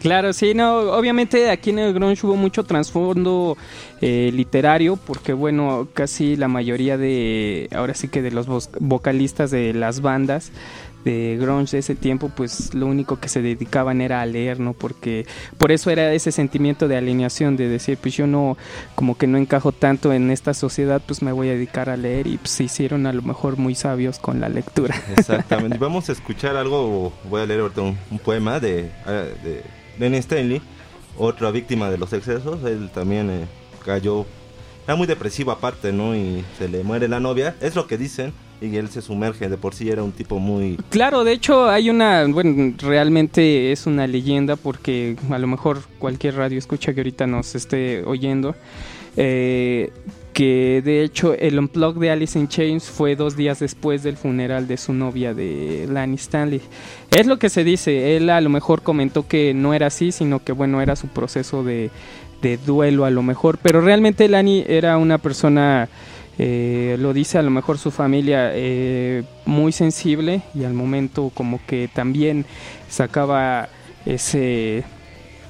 Claro, 0.00 0.32
sí, 0.32 0.54
no, 0.54 0.92
obviamente 0.92 1.50
aquí 1.50 1.70
en 1.70 1.80
el 1.80 1.92
grunge 1.92 2.24
hubo 2.24 2.36
mucho 2.36 2.62
trasfondo 2.62 3.56
eh, 4.00 4.30
literario 4.32 4.94
porque 4.94 5.32
bueno, 5.32 5.88
casi 5.92 6.36
la 6.36 6.46
mayoría 6.46 6.96
de, 6.96 7.68
ahora 7.74 7.94
sí 7.94 8.06
que 8.06 8.22
de 8.22 8.30
los 8.30 8.46
vocalistas 8.78 9.50
de 9.50 9.74
las 9.74 10.00
bandas 10.00 10.52
de 11.04 11.36
grunge 11.40 11.72
de 11.72 11.78
ese 11.78 11.94
tiempo, 11.94 12.30
pues 12.34 12.74
lo 12.74 12.86
único 12.86 13.18
que 13.18 13.28
se 13.28 13.42
dedicaban 13.42 14.00
era 14.00 14.20
a 14.20 14.26
leer, 14.26 14.60
¿no? 14.60 14.72
Porque 14.72 15.26
por 15.56 15.72
eso 15.72 15.90
era 15.90 16.12
ese 16.12 16.32
sentimiento 16.32 16.88
de 16.88 16.96
alineación, 16.96 17.56
de 17.56 17.68
decir, 17.68 17.98
pues 17.98 18.14
yo 18.14 18.26
no, 18.26 18.56
como 18.94 19.16
que 19.16 19.26
no 19.26 19.38
encajo 19.38 19.72
tanto 19.72 20.12
en 20.12 20.30
esta 20.30 20.54
sociedad, 20.54 21.00
pues 21.04 21.22
me 21.22 21.32
voy 21.32 21.48
a 21.48 21.52
dedicar 21.52 21.88
a 21.88 21.96
leer 21.96 22.26
y 22.26 22.38
pues 22.38 22.50
se 22.50 22.64
hicieron 22.64 23.06
a 23.06 23.12
lo 23.12 23.22
mejor 23.22 23.56
muy 23.56 23.74
sabios 23.74 24.18
con 24.18 24.40
la 24.40 24.48
lectura. 24.48 24.94
Exactamente. 25.16 25.78
Vamos 25.78 26.08
a 26.08 26.12
escuchar 26.12 26.56
algo, 26.56 27.12
voy 27.28 27.42
a 27.42 27.46
leer 27.46 27.60
ahorita 27.60 27.82
un, 27.82 28.18
poema 28.24 28.60
de, 28.60 28.90
eh, 29.06 29.34
de 29.42 29.62
Lenny 29.98 30.18
Stanley, 30.18 30.60
otra 31.16 31.50
víctima 31.50 31.90
de 31.90 31.98
los 31.98 32.12
excesos. 32.12 32.64
Él 32.64 32.90
también 32.92 33.30
eh, 33.30 33.46
cayó, 33.84 34.26
era 34.84 34.96
muy 34.96 35.06
depresivo 35.06 35.52
aparte, 35.52 35.92
¿no? 35.92 36.14
Y 36.14 36.44
se 36.58 36.68
le 36.68 36.82
muere 36.82 37.08
la 37.08 37.20
novia, 37.20 37.56
es 37.60 37.74
lo 37.74 37.86
que 37.86 37.96
dicen, 37.96 38.32
y 38.60 38.76
él 38.76 38.88
se 38.88 39.02
sumerge, 39.02 39.48
de 39.48 39.56
por 39.56 39.74
sí 39.74 39.88
era 39.88 40.02
un 40.02 40.12
tipo 40.12 40.38
muy... 40.38 40.78
Claro, 40.90 41.24
de 41.24 41.32
hecho 41.32 41.68
hay 41.68 41.90
una, 41.90 42.26
bueno, 42.26 42.74
realmente 42.78 43.72
es 43.72 43.86
una 43.86 44.06
leyenda 44.06 44.56
porque 44.56 45.16
a 45.30 45.38
lo 45.38 45.46
mejor 45.46 45.80
cualquier 45.98 46.36
radio 46.36 46.58
escucha 46.58 46.92
que 46.92 47.00
ahorita 47.00 47.26
nos 47.26 47.54
esté 47.54 48.02
oyendo, 48.04 48.56
eh, 49.16 49.92
que 50.32 50.82
de 50.84 51.02
hecho 51.02 51.34
el 51.34 51.58
unplug 51.58 51.98
de 51.98 52.10
Alice 52.10 52.38
in 52.38 52.48
Chains 52.48 52.84
fue 52.84 53.16
dos 53.16 53.36
días 53.36 53.60
después 53.60 54.02
del 54.02 54.16
funeral 54.16 54.66
de 54.66 54.76
su 54.76 54.92
novia 54.92 55.34
de 55.34 55.86
Lani 55.90 56.16
Stanley. 56.16 56.60
Es 57.10 57.26
lo 57.26 57.38
que 57.38 57.50
se 57.50 57.64
dice, 57.64 58.16
él 58.16 58.30
a 58.30 58.40
lo 58.40 58.50
mejor 58.50 58.82
comentó 58.82 59.26
que 59.26 59.54
no 59.54 59.74
era 59.74 59.86
así, 59.86 60.12
sino 60.12 60.42
que 60.42 60.52
bueno, 60.52 60.80
era 60.80 60.96
su 60.96 61.08
proceso 61.08 61.62
de, 61.62 61.90
de 62.42 62.56
duelo 62.56 63.04
a 63.04 63.10
lo 63.10 63.22
mejor, 63.22 63.58
pero 63.62 63.80
realmente 63.80 64.28
Lani 64.28 64.64
era 64.66 64.98
una 64.98 65.18
persona... 65.18 65.88
Eh, 66.40 66.96
lo 67.00 67.12
dice 67.12 67.38
a 67.38 67.42
lo 67.42 67.50
mejor 67.50 67.78
su 67.78 67.90
familia 67.90 68.52
eh, 68.54 69.24
muy 69.44 69.72
sensible 69.72 70.42
y 70.54 70.62
al 70.64 70.72
momento 70.72 71.32
como 71.34 71.60
que 71.66 71.88
también 71.92 72.46
sacaba 72.88 73.68
ese 74.06 74.84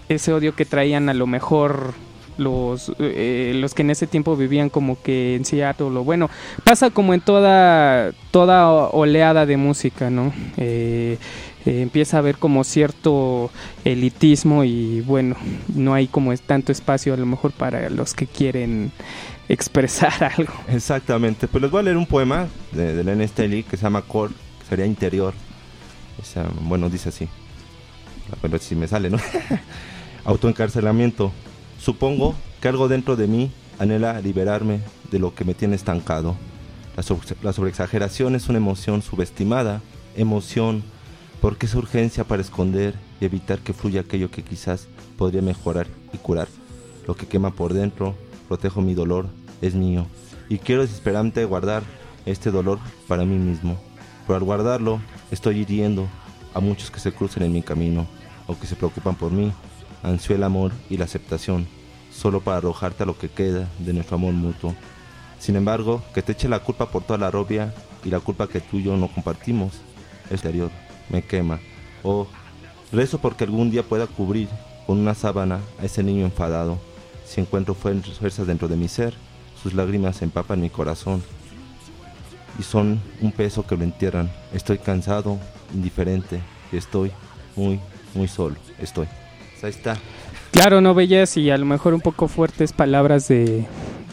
ese 0.09 0.33
odio 0.33 0.55
que 0.55 0.65
traían 0.65 1.11
a 1.11 1.15
lo 1.15 1.27
mejor 1.27 1.93
los 2.39 2.93
eh, 2.99 3.53
los 3.57 3.75
que 3.75 3.83
en 3.83 3.91
ese 3.91 4.07
tiempo 4.07 4.37
vivían 4.37 4.71
como 4.71 5.01
que 5.03 5.35
en 5.35 5.45
Seattle 5.45 5.87
o 5.89 6.05
bueno 6.05 6.31
pasa 6.65 6.91
como 6.91 7.13
en 7.13 7.21
toda 7.21 8.13
toda 8.31 8.71
oleada 8.71 9.45
de 9.45 9.57
música 9.57 10.09
no 10.09 10.33
eh, 10.57 11.19
empieza 11.67 12.17
a 12.17 12.21
haber 12.21 12.39
como 12.39 12.65
cierto 12.65 13.51
elitismo 13.85 14.65
y 14.65 15.01
bueno 15.03 15.37
no 15.75 15.95
hay 15.95 16.07
como 16.07 16.35
tanto 16.39 16.73
espacio 16.73 17.13
a 17.13 17.17
lo 17.17 17.27
mejor 17.27 17.53
para 17.53 17.91
los 17.91 18.15
que 18.15 18.27
quieren 18.27 18.93
expresar 19.49 20.13
algo 20.37 20.53
Exactamente, 20.69 21.49
pues 21.49 21.63
les 21.63 21.71
voy 21.71 21.81
a 21.81 21.83
leer 21.85 21.97
un 21.97 22.07
poema 22.07 22.47
de, 22.73 22.95
de 22.95 23.05
Lenny 23.05 23.25
Stanley 23.25 23.63
que 23.63 23.77
se 23.77 23.83
llama 23.85 24.03
Core, 24.03 24.35
que 24.61 24.67
sería 24.67 24.87
interior. 24.87 25.35
O 26.21 26.25
sea, 26.25 26.47
bueno, 26.63 26.91
dice 26.91 27.09
así. 27.11 27.29
Ver 28.43 28.61
si 28.61 28.75
me 28.75 28.87
sale, 28.89 29.09
¿no? 29.11 29.19
Autoencarcelamiento. 30.25 31.33
Supongo 31.81 32.35
que 32.61 32.69
algo 32.69 32.89
dentro 32.89 33.17
de 33.17 33.27
mí 33.27 33.51
anhela 33.79 34.21
liberarme 34.21 34.81
de 35.11 35.19
lo 35.19 35.35
que 35.35 35.45
me 35.45 35.55
tiene 35.55 35.77
estancado. 35.77 36.37
La, 36.97 37.03
sobre- 37.03 37.53
sobreexageración 37.53 38.35
es 38.35 38.49
una 38.49 38.59
emoción 38.59 39.01
subestimada. 39.03 39.81
Emoción, 40.17 40.83
porque 41.41 41.67
es 41.67 41.75
urgencia 41.75 42.25
para 42.25 42.43
esconder 42.43 42.95
y 43.21 43.25
evitar 43.25 43.61
que 43.61 43.73
fluya 43.73 44.01
aquello 44.01 44.31
que 44.31 44.43
quizás 44.43 44.89
podría 45.17 45.41
mejorar 45.43 45.87
y 46.13 46.19
curar. 46.19 46.49
Lo 47.07 47.15
que 47.17 47.27
quema 47.27 47.53
por 47.53 47.73
dentro, 47.73 48.17
protejo 48.49 48.81
mi 48.81 48.95
dolor, 48.95 49.27
es 49.61 49.75
mío. 49.75 50.07
Y 50.49 50.59
quiero 50.59 50.83
desesperante 50.83 51.45
guardar 51.45 51.83
este 52.27 52.51
dolor 52.51 52.79
para 53.07 53.25
mí 53.25 53.37
mismo. 53.37 53.79
Pero 54.27 54.37
al 54.37 54.45
guardarlo, 54.45 55.01
estoy 55.31 55.59
hiriendo 55.59 56.09
a 56.55 56.61
muchos 56.61 56.91
que 56.91 57.01
se 57.01 57.13
crucen 57.13 57.43
en 57.43 57.53
mi 57.53 57.63
camino 57.63 58.07
o 58.47 58.59
que 58.59 58.67
se 58.67 58.77
preocupan 58.77 59.15
por 59.15 59.31
mí. 59.31 59.53
Ansío 60.03 60.37
el 60.37 60.43
amor 60.43 60.73
y 60.89 60.97
la 60.97 61.05
aceptación, 61.05 61.67
solo 62.11 62.41
para 62.41 62.59
arrojarte 62.59 63.03
a 63.03 63.07
lo 63.07 63.19
que 63.19 63.29
queda 63.29 63.69
de 63.79 63.93
nuestro 63.93 64.17
amor 64.17 64.33
mutuo. 64.33 64.75
Sin 65.39 65.57
embargo, 65.57 66.03
que 66.15 66.23
te 66.23 66.33
eche 66.33 66.49
la 66.49 66.61
culpa 66.61 66.91
por 66.91 67.05
toda 67.05 67.19
la 67.19 67.31
robia 67.31 67.75
y 68.05 68.09
la 68.09 68.21
culpa 68.21 68.49
que 68.49 68.61
tú 68.61 68.79
y 68.79 68.85
yo 68.85 68.97
no 68.97 69.09
compartimos, 69.09 69.75
exterior, 70.31 70.71
me 71.11 71.23
quema. 71.23 71.61
Oh, 72.03 72.27
rezo 72.93 73.19
porque 73.19 73.45
algún 73.45 73.71
día 73.71 73.83
pueda 73.83 74.07
cubrir 74.07 74.49
con 74.87 74.99
una 74.99 75.15
sábana 75.15 75.61
a 75.81 75.85
ese 75.85 76.03
niño 76.03 76.25
enfadado. 76.25 76.79
Si 77.29 77.43
encuentro 77.43 77.75
fuerzas 77.75 78.47
dentro 78.47 78.69
de 78.69 78.77
mi 78.77 78.89
ser, 78.89 79.13
sus 79.63 79.75
lágrimas 79.75 80.23
empapan 80.23 80.63
mi 80.63 80.71
corazón 80.71 81.23
y 82.59 82.63
son 82.63 83.01
un 83.21 83.33
peso 83.33 83.67
que 83.67 83.77
lo 83.77 83.85
entierran. 83.85 84.31
Estoy 84.55 84.79
cansado, 84.79 85.39
indiferente 85.75 86.41
estoy 86.73 87.13
muy, 87.55 87.81
muy 88.15 88.29
solo. 88.29 88.57
Estoy. 88.81 89.09
Pues 89.53 89.65
ahí 89.65 89.71
está. 89.71 89.99
Claro, 90.53 90.81
no 90.81 90.95
bellas 90.95 91.37
y 91.37 91.51
a 91.51 91.59
lo 91.59 91.67
mejor 91.67 91.93
un 91.93 92.01
poco 92.01 92.29
fuertes 92.29 92.73
palabras 92.73 93.29
de, 93.29 93.67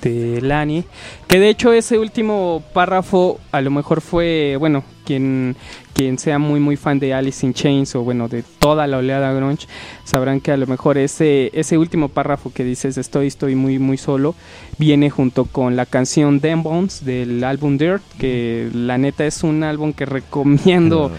de 0.09 0.41
Lani. 0.41 0.83
Que 1.27 1.39
de 1.39 1.49
hecho 1.49 1.73
ese 1.73 1.97
último 1.99 2.63
párrafo 2.73 3.39
a 3.51 3.61
lo 3.61 3.71
mejor 3.71 4.01
fue, 4.01 4.55
bueno, 4.57 4.83
quien, 5.05 5.55
quien 5.93 6.17
sea 6.17 6.39
muy 6.39 6.59
muy 6.59 6.75
fan 6.75 6.99
de 6.99 7.13
Alice 7.13 7.45
in 7.45 7.53
Chains 7.53 7.95
o 7.95 8.03
bueno, 8.03 8.27
de 8.27 8.43
toda 8.59 8.87
la 8.87 8.97
oleada 8.97 9.31
grunge, 9.33 9.67
sabrán 10.03 10.41
que 10.41 10.51
a 10.51 10.57
lo 10.57 10.67
mejor 10.67 10.97
ese, 10.97 11.51
ese 11.53 11.77
último 11.77 12.09
párrafo 12.09 12.51
que 12.53 12.63
dices 12.63 12.97
estoy, 12.97 13.27
estoy 13.27 13.55
muy 13.55 13.79
muy 13.79 13.97
solo, 13.97 14.35
viene 14.77 15.09
junto 15.09 15.45
con 15.45 15.75
la 15.75 15.85
canción 15.85 16.39
Them 16.39 16.63
Bones 16.63 17.05
del 17.05 17.43
álbum 17.43 17.77
Dirt, 17.77 18.01
que 18.19 18.69
la 18.73 18.97
neta 18.97 19.25
es 19.25 19.43
un 19.43 19.63
álbum 19.63 19.93
que 19.93 20.05
recomiendo 20.05 21.11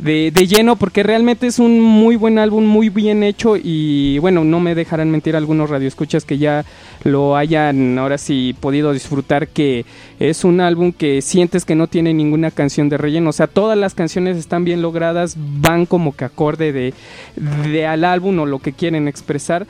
de, 0.00 0.30
de 0.30 0.46
lleno 0.46 0.76
porque 0.76 1.02
realmente 1.02 1.46
es 1.46 1.58
un 1.58 1.80
muy 1.80 2.16
buen 2.16 2.38
álbum, 2.38 2.64
muy 2.64 2.88
bien 2.88 3.22
hecho 3.22 3.56
y 3.56 4.18
bueno, 4.18 4.44
no 4.44 4.58
me 4.60 4.74
dejarán 4.74 5.10
mentir 5.10 5.36
algunos 5.36 5.68
radioescuchas 5.68 6.24
que 6.24 6.38
ya 6.38 6.64
lo 7.04 7.36
hayan 7.36 7.98
ahora 7.98 8.18
sí 8.18 8.54
podido 8.58 8.92
disfrutar 8.92 9.48
que 9.48 9.84
es 10.18 10.44
un 10.44 10.60
álbum 10.60 10.92
que 10.92 11.20
sientes 11.22 11.64
que 11.64 11.74
no 11.74 11.86
tiene 11.86 12.14
ninguna 12.14 12.50
canción 12.50 12.88
de 12.88 12.98
relleno, 12.98 13.30
o 13.30 13.32
sea, 13.32 13.46
todas 13.46 13.76
las 13.76 13.94
canciones 13.94 14.36
están 14.36 14.64
bien 14.64 14.82
logradas, 14.82 15.36
van 15.36 15.86
como 15.86 16.16
que 16.16 16.24
acorde 16.24 16.72
de, 16.72 16.94
de 17.36 17.86
al 17.86 18.04
álbum 18.04 18.38
o 18.38 18.46
lo 18.46 18.58
que 18.58 18.72
quieren 18.72 19.06
expresar 19.06 19.66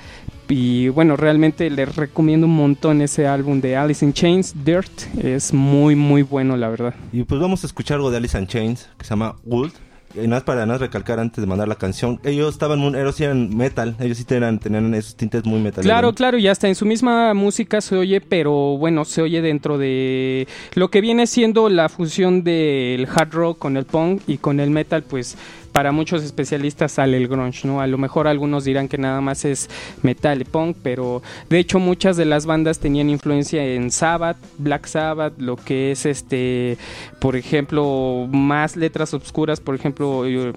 y 0.48 0.88
bueno, 0.88 1.16
realmente 1.16 1.70
les 1.70 1.94
recomiendo 1.94 2.46
un 2.46 2.56
montón 2.56 3.02
ese 3.02 3.26
álbum 3.26 3.60
de 3.60 3.76
Alice 3.76 4.04
in 4.04 4.12
Chains, 4.12 4.54
Dirt, 4.64 4.90
es 5.22 5.52
muy 5.52 5.94
muy 5.94 6.22
bueno 6.22 6.56
la 6.56 6.68
verdad. 6.68 6.94
Y 7.12 7.22
pues 7.22 7.40
vamos 7.40 7.62
a 7.62 7.66
escuchar 7.66 7.96
algo 7.96 8.10
de 8.10 8.16
Alice 8.16 8.38
in 8.38 8.46
Chains 8.46 8.88
que 8.98 9.04
se 9.04 9.10
llama 9.10 9.36
Wood. 9.44 9.70
Y 10.14 10.18
nada 10.20 10.29
más 10.29 10.42
para 10.42 10.66
nada 10.66 10.79
recalcar 10.79 11.20
antes 11.20 11.40
de 11.40 11.46
mandar 11.46 11.68
la 11.68 11.77
canción, 11.77 12.18
ellos 12.25 12.53
estaban, 12.53 12.81
ellos 12.96 13.20
eran 13.20 13.57
metal, 13.57 13.94
ellos 14.01 14.18
sí 14.18 14.25
tenían, 14.25 14.59
tenían 14.59 14.92
esos 14.94 15.14
tintes 15.14 15.44
muy 15.44 15.61
metal. 15.61 15.85
Claro, 15.85 16.12
claro, 16.12 16.37
y 16.37 16.49
hasta 16.49 16.66
en 16.66 16.75
su 16.75 16.85
misma 16.85 17.33
música 17.33 17.81
se 17.81 17.96
oye, 17.96 18.20
pero 18.20 18.77
bueno, 18.77 19.05
se 19.05 19.23
oye 19.23 19.40
dentro 19.40 19.79
de 19.79 20.49
lo 20.75 20.90
que 20.90 21.01
viene 21.01 21.29
siendo 21.29 21.68
la 21.68 21.88
fusión 21.88 22.42
del 22.42 23.07
hard 23.07 23.33
rock 23.33 23.59
con 23.59 23.77
el 23.77 23.85
punk 23.85 24.23
y 24.27 24.38
con 24.38 24.59
el 24.59 24.70
metal, 24.70 25.05
pues 25.05 25.37
para 25.72 25.92
muchos 25.92 26.22
especialistas 26.22 26.92
sale 26.92 27.16
el 27.16 27.28
grunge, 27.28 27.66
¿no? 27.66 27.80
A 27.80 27.87
lo 27.87 27.98
mejor 27.98 28.26
algunos 28.26 28.64
dirán 28.64 28.88
que 28.88 28.98
nada 28.98 29.20
más 29.20 29.44
es 29.44 29.68
metal 30.02 30.40
y 30.40 30.44
punk, 30.44 30.76
pero 30.83 31.22
de 31.48 31.59
hecho 31.59 31.78
muchas 31.78 32.16
de 32.16 32.24
las 32.24 32.46
bandas 32.46 32.78
tenían 32.78 33.11
influencia 33.11 33.64
en 33.64 33.90
Sabbath, 33.90 34.37
Black 34.59 34.87
Sabbath, 34.87 35.35
lo 35.38 35.56
que 35.56 35.92
es 35.92 36.06
este, 36.06 36.76
por 37.20 37.37
ejemplo, 37.37 38.28
más 38.30 38.76
letras 38.76 39.14
obscuras, 39.14 39.61
por 39.61 39.74
ejemplo, 39.74 40.26
eh, 40.26 40.52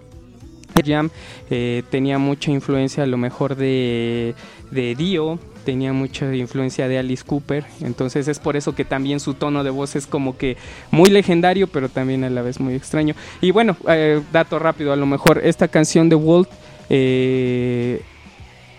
Jam 0.86 1.10
eh, 1.49 1.84
tenía 1.89 2.17
mucha 2.17 2.52
influencia 2.52 3.04
a 3.04 3.08
lo 3.08 3.17
mejor 3.17 3.56
de, 3.56 4.34
de 4.71 4.95
Dio, 4.95 5.39
tenía 5.63 5.93
mucha 5.93 6.34
influencia 6.36 6.88
de 6.88 6.97
Alice 6.99 7.23
Cooper, 7.26 7.65
entonces 7.82 8.28
es 8.28 8.39
por 8.39 8.56
eso 8.56 8.76
que 8.76 8.86
también 8.86 9.19
su 9.19 9.34
tono 9.34 9.63
de 9.63 9.69
voz 9.69 9.95
es 9.95 10.08
como 10.08 10.38
que 10.38 10.58
muy 10.91 11.10
legendario, 11.10 11.67
pero 11.67 11.89
también 11.89 12.23
a 12.23 12.30
la 12.30 12.41
vez 12.41 12.60
muy 12.60 12.76
extraño. 12.76 13.15
Y 13.41 13.52
bueno, 13.52 13.78
eh, 13.88 14.21
dato 14.32 14.60
rápido, 14.60 14.93
a 14.93 14.95
lo 14.95 15.06
mejor 15.06 15.41
esta 15.43 15.67
canción 15.67 16.10
de 16.10 16.15
Walt, 16.15 16.49
eh, 16.89 18.02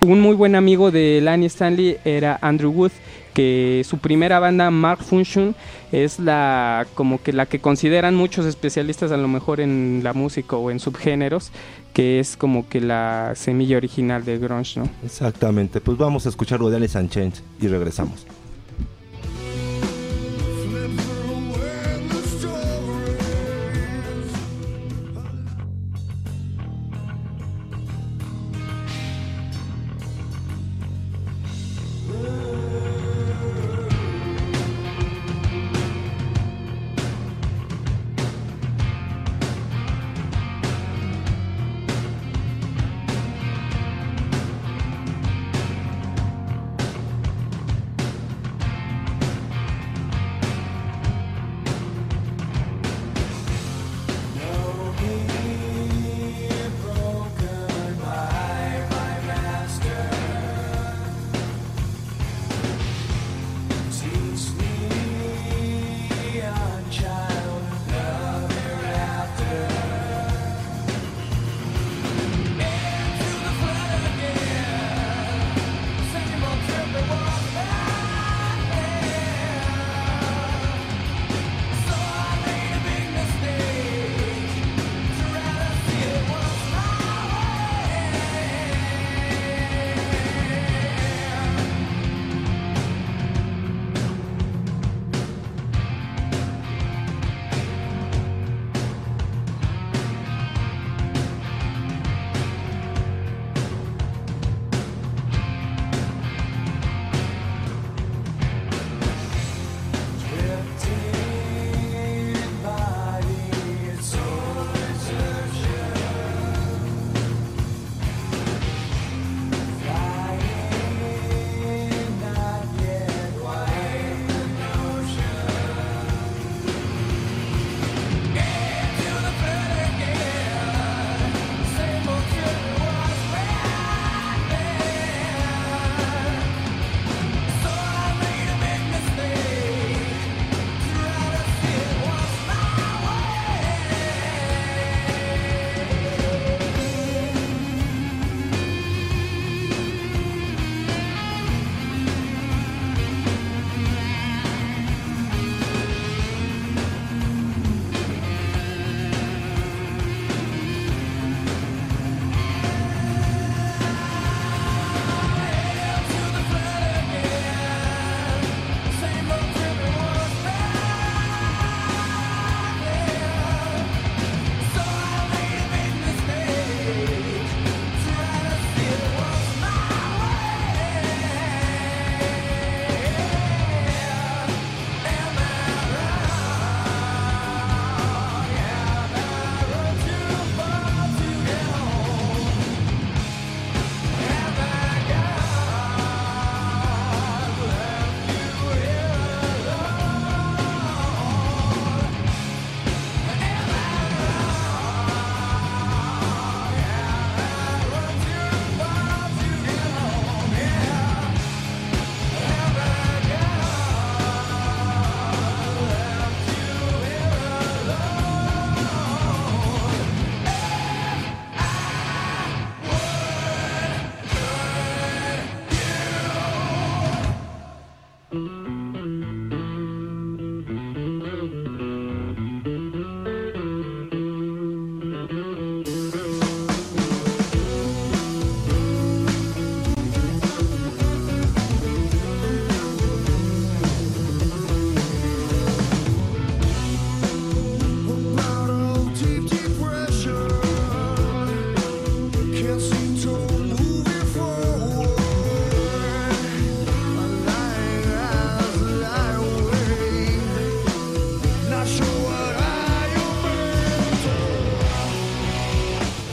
un 0.00 0.20
muy 0.20 0.34
buen 0.34 0.54
amigo 0.54 0.90
de 0.90 1.20
Lani 1.22 1.46
Stanley 1.46 1.96
era 2.04 2.38
Andrew 2.42 2.70
Wood, 2.70 2.92
que 3.32 3.82
su 3.84 3.98
primera 3.98 4.38
banda, 4.38 4.70
Mark 4.70 5.02
Function, 5.02 5.54
es 5.92 6.18
la 6.18 6.86
como 6.94 7.22
que 7.22 7.32
la 7.32 7.46
que 7.46 7.58
consideran 7.58 8.14
muchos 8.14 8.46
especialistas 8.46 9.12
a 9.12 9.16
lo 9.16 9.28
mejor 9.28 9.60
en 9.60 10.00
la 10.02 10.12
música 10.12 10.56
o 10.56 10.70
en 10.70 10.78
subgéneros, 10.78 11.50
que 11.94 12.20
es 12.20 12.36
como 12.36 12.68
que 12.68 12.80
la 12.80 13.32
semilla 13.36 13.78
original 13.78 14.24
de 14.24 14.38
grunge, 14.38 14.80
¿no? 14.80 14.88
Exactamente, 15.04 15.80
pues 15.80 15.96
vamos 15.96 16.26
a 16.26 16.28
escucharlo 16.28 16.68
de 16.68 16.76
Alice 16.76 17.00
in 17.00 17.08
Chains 17.08 17.42
y 17.60 17.68
regresamos. 17.68 18.26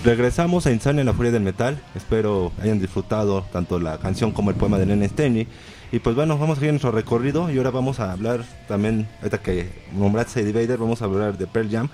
Regresamos 0.03 0.65
a 0.65 0.71
Insania 0.71 1.01
en 1.01 1.05
la 1.05 1.13
Furia 1.13 1.31
del 1.31 1.43
Metal. 1.43 1.79
Espero 1.93 2.51
hayan 2.59 2.79
disfrutado 2.79 3.45
tanto 3.53 3.77
la 3.77 3.99
canción 3.99 4.31
como 4.31 4.49
el 4.49 4.55
poema 4.55 4.79
de 4.79 4.87
Nene 4.87 5.07
Stenny. 5.07 5.47
Y 5.91 5.99
pues 5.99 6.15
bueno, 6.15 6.39
vamos 6.39 6.57
a 6.57 6.59
seguir 6.59 6.71
nuestro 6.71 6.91
recorrido 6.91 7.51
y 7.51 7.57
ahora 7.59 7.69
vamos 7.69 7.99
a 7.99 8.11
hablar 8.11 8.43
también, 8.67 9.07
ahorita 9.19 9.43
que 9.43 9.69
nombraste 9.93 10.39
a 10.39 10.43
Vedder, 10.43 10.79
vamos 10.79 11.03
a 11.03 11.05
hablar 11.05 11.37
de 11.37 11.45
Pearl 11.45 11.69
Jam. 11.69 11.89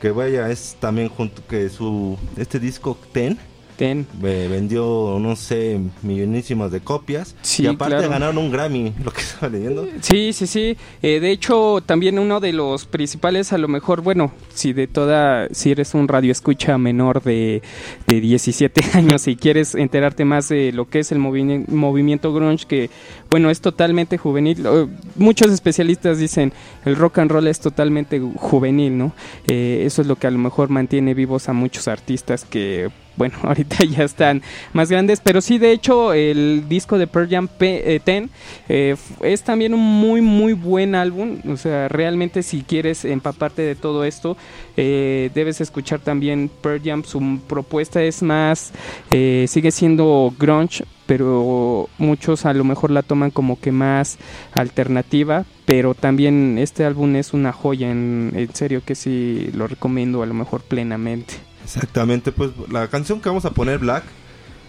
Que 0.00 0.10
vaya, 0.10 0.50
es 0.50 0.76
también 0.80 1.08
junto 1.08 1.46
que 1.46 1.68
su, 1.68 2.18
este 2.36 2.58
disco 2.58 2.98
Ten, 3.12 3.38
Ten. 3.78 4.06
Vendió, 4.20 5.18
no 5.20 5.36
sé, 5.36 5.78
millonísimas 6.02 6.72
de 6.72 6.80
copias. 6.80 7.36
Sí, 7.42 7.62
y 7.62 7.66
aparte 7.68 7.94
claro. 7.94 8.10
ganaron 8.10 8.38
un 8.38 8.50
Grammy, 8.50 8.92
lo 9.04 9.12
que 9.12 9.20
estaba 9.20 9.48
leyendo. 9.50 9.86
Sí, 10.00 10.32
sí, 10.32 10.48
sí. 10.48 10.76
Eh, 11.00 11.20
de 11.20 11.30
hecho, 11.30 11.80
también 11.86 12.18
uno 12.18 12.40
de 12.40 12.52
los 12.52 12.86
principales, 12.86 13.52
a 13.52 13.58
lo 13.58 13.68
mejor, 13.68 14.00
bueno, 14.02 14.32
si 14.52 14.72
de 14.72 14.88
toda, 14.88 15.46
si 15.52 15.70
eres 15.70 15.94
un 15.94 16.08
radio 16.08 16.32
escucha 16.32 16.76
menor 16.76 17.22
de, 17.22 17.62
de 18.08 18.20
17 18.20 18.82
años 18.94 19.28
y 19.28 19.36
quieres 19.36 19.76
enterarte 19.76 20.24
más 20.24 20.48
de 20.48 20.72
lo 20.72 20.88
que 20.88 20.98
es 20.98 21.12
el 21.12 21.18
movi- 21.20 21.68
movimiento 21.68 22.34
grunge, 22.34 22.66
que, 22.66 22.90
bueno, 23.30 23.48
es 23.48 23.60
totalmente 23.60 24.18
juvenil. 24.18 24.66
Muchos 25.14 25.52
especialistas 25.52 26.18
dicen 26.18 26.52
el 26.84 26.96
rock 26.96 27.18
and 27.18 27.30
roll 27.30 27.46
es 27.46 27.60
totalmente 27.60 28.18
juvenil, 28.18 28.98
¿no? 28.98 29.12
Eh, 29.46 29.84
eso 29.86 30.02
es 30.02 30.08
lo 30.08 30.16
que 30.16 30.26
a 30.26 30.30
lo 30.32 30.38
mejor 30.38 30.68
mantiene 30.68 31.14
vivos 31.14 31.48
a 31.48 31.52
muchos 31.52 31.86
artistas 31.86 32.44
que 32.44 32.90
bueno, 33.18 33.34
ahorita 33.42 33.84
ya 33.84 34.04
están 34.04 34.40
más 34.72 34.88
grandes, 34.90 35.20
pero 35.20 35.40
sí, 35.42 35.58
de 35.58 35.72
hecho, 35.72 36.14
el 36.14 36.64
disco 36.68 36.96
de 36.96 37.06
Pearl 37.06 37.28
Jam 37.28 37.48
P- 37.48 37.96
eh, 37.96 38.00
10 38.04 38.30
eh, 38.68 38.90
f- 38.94 39.14
es 39.30 39.42
también 39.42 39.74
un 39.74 39.80
muy, 39.80 40.22
muy 40.22 40.54
buen 40.54 40.94
álbum. 40.94 41.40
O 41.50 41.56
sea, 41.56 41.88
realmente 41.88 42.42
si 42.42 42.62
quieres 42.62 43.04
empaparte 43.04 43.62
de 43.62 43.74
todo 43.74 44.04
esto, 44.04 44.36
eh, 44.76 45.30
debes 45.34 45.60
escuchar 45.60 45.98
también 46.00 46.50
Pearl 46.62 46.80
Jam. 46.82 47.02
Su 47.04 47.40
propuesta 47.46 48.02
es 48.02 48.22
más, 48.22 48.72
eh, 49.10 49.44
sigue 49.48 49.70
siendo 49.72 50.32
grunge, 50.38 50.84
pero 51.06 51.88
muchos 51.98 52.46
a 52.46 52.52
lo 52.54 52.64
mejor 52.64 52.90
la 52.90 53.02
toman 53.02 53.30
como 53.30 53.58
que 53.60 53.72
más 53.72 54.18
alternativa. 54.52 55.44
Pero 55.66 55.94
también 55.94 56.56
este 56.58 56.84
álbum 56.86 57.14
es 57.16 57.34
una 57.34 57.52
joya, 57.52 57.90
en, 57.90 58.32
en 58.34 58.54
serio 58.54 58.80
que 58.86 58.94
sí 58.94 59.50
lo 59.52 59.66
recomiendo 59.66 60.22
a 60.22 60.26
lo 60.26 60.32
mejor 60.32 60.62
plenamente. 60.62 61.34
Exactamente, 61.68 62.32
pues 62.32 62.50
la 62.70 62.88
canción 62.88 63.20
que 63.20 63.28
vamos 63.28 63.44
a 63.44 63.50
poner, 63.50 63.78
Black, 63.78 64.02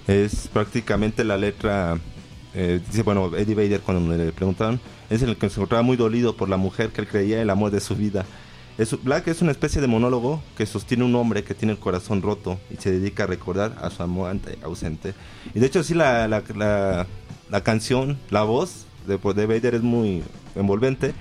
es 0.05 0.49
prácticamente 0.51 1.23
la 1.23 1.37
letra. 1.37 1.97
eh, 2.53 2.81
dice, 2.85 3.03
bueno, 3.03 3.31
Eddie 3.37 3.55
Vader, 3.55 3.79
cuando 3.79 4.17
le 4.17 4.33
preguntaron, 4.33 4.81
es 5.09 5.21
en 5.21 5.29
el 5.29 5.37
que 5.37 5.49
se 5.49 5.55
encontraba 5.55 5.81
muy 5.81 5.95
dolido 5.95 6.35
por 6.35 6.49
la 6.49 6.57
mujer 6.57 6.89
que 6.89 6.99
él 6.99 7.07
creía 7.07 7.41
el 7.41 7.49
amor 7.49 7.71
de 7.71 7.79
su 7.79 7.95
vida. 7.95 8.25
Es, 8.77 9.01
Black 9.01 9.29
es 9.29 9.41
una 9.41 9.51
especie 9.51 9.79
de 9.79 9.87
monólogo 9.87 10.41
que 10.57 10.65
sostiene 10.65 11.05
un 11.05 11.15
hombre 11.15 11.45
que 11.45 11.53
tiene 11.53 11.71
el 11.71 11.79
corazón 11.79 12.21
roto 12.21 12.59
y 12.69 12.75
se 12.75 12.91
dedica 12.91 13.23
a 13.23 13.27
recordar 13.27 13.77
a 13.81 13.89
su 13.91 14.03
amante 14.03 14.57
ausente. 14.61 15.13
Y 15.53 15.59
de 15.59 15.67
hecho, 15.67 15.83
sí, 15.83 15.93
la, 15.93 16.27
la, 16.27 16.43
la, 16.53 17.07
la 17.49 17.63
canción, 17.63 18.17
la 18.29 18.43
voz 18.43 18.87
de, 19.07 19.17
de 19.17 19.45
Vader 19.45 19.75
es 19.75 19.83
muy 19.83 20.21
envolvente. 20.53 21.13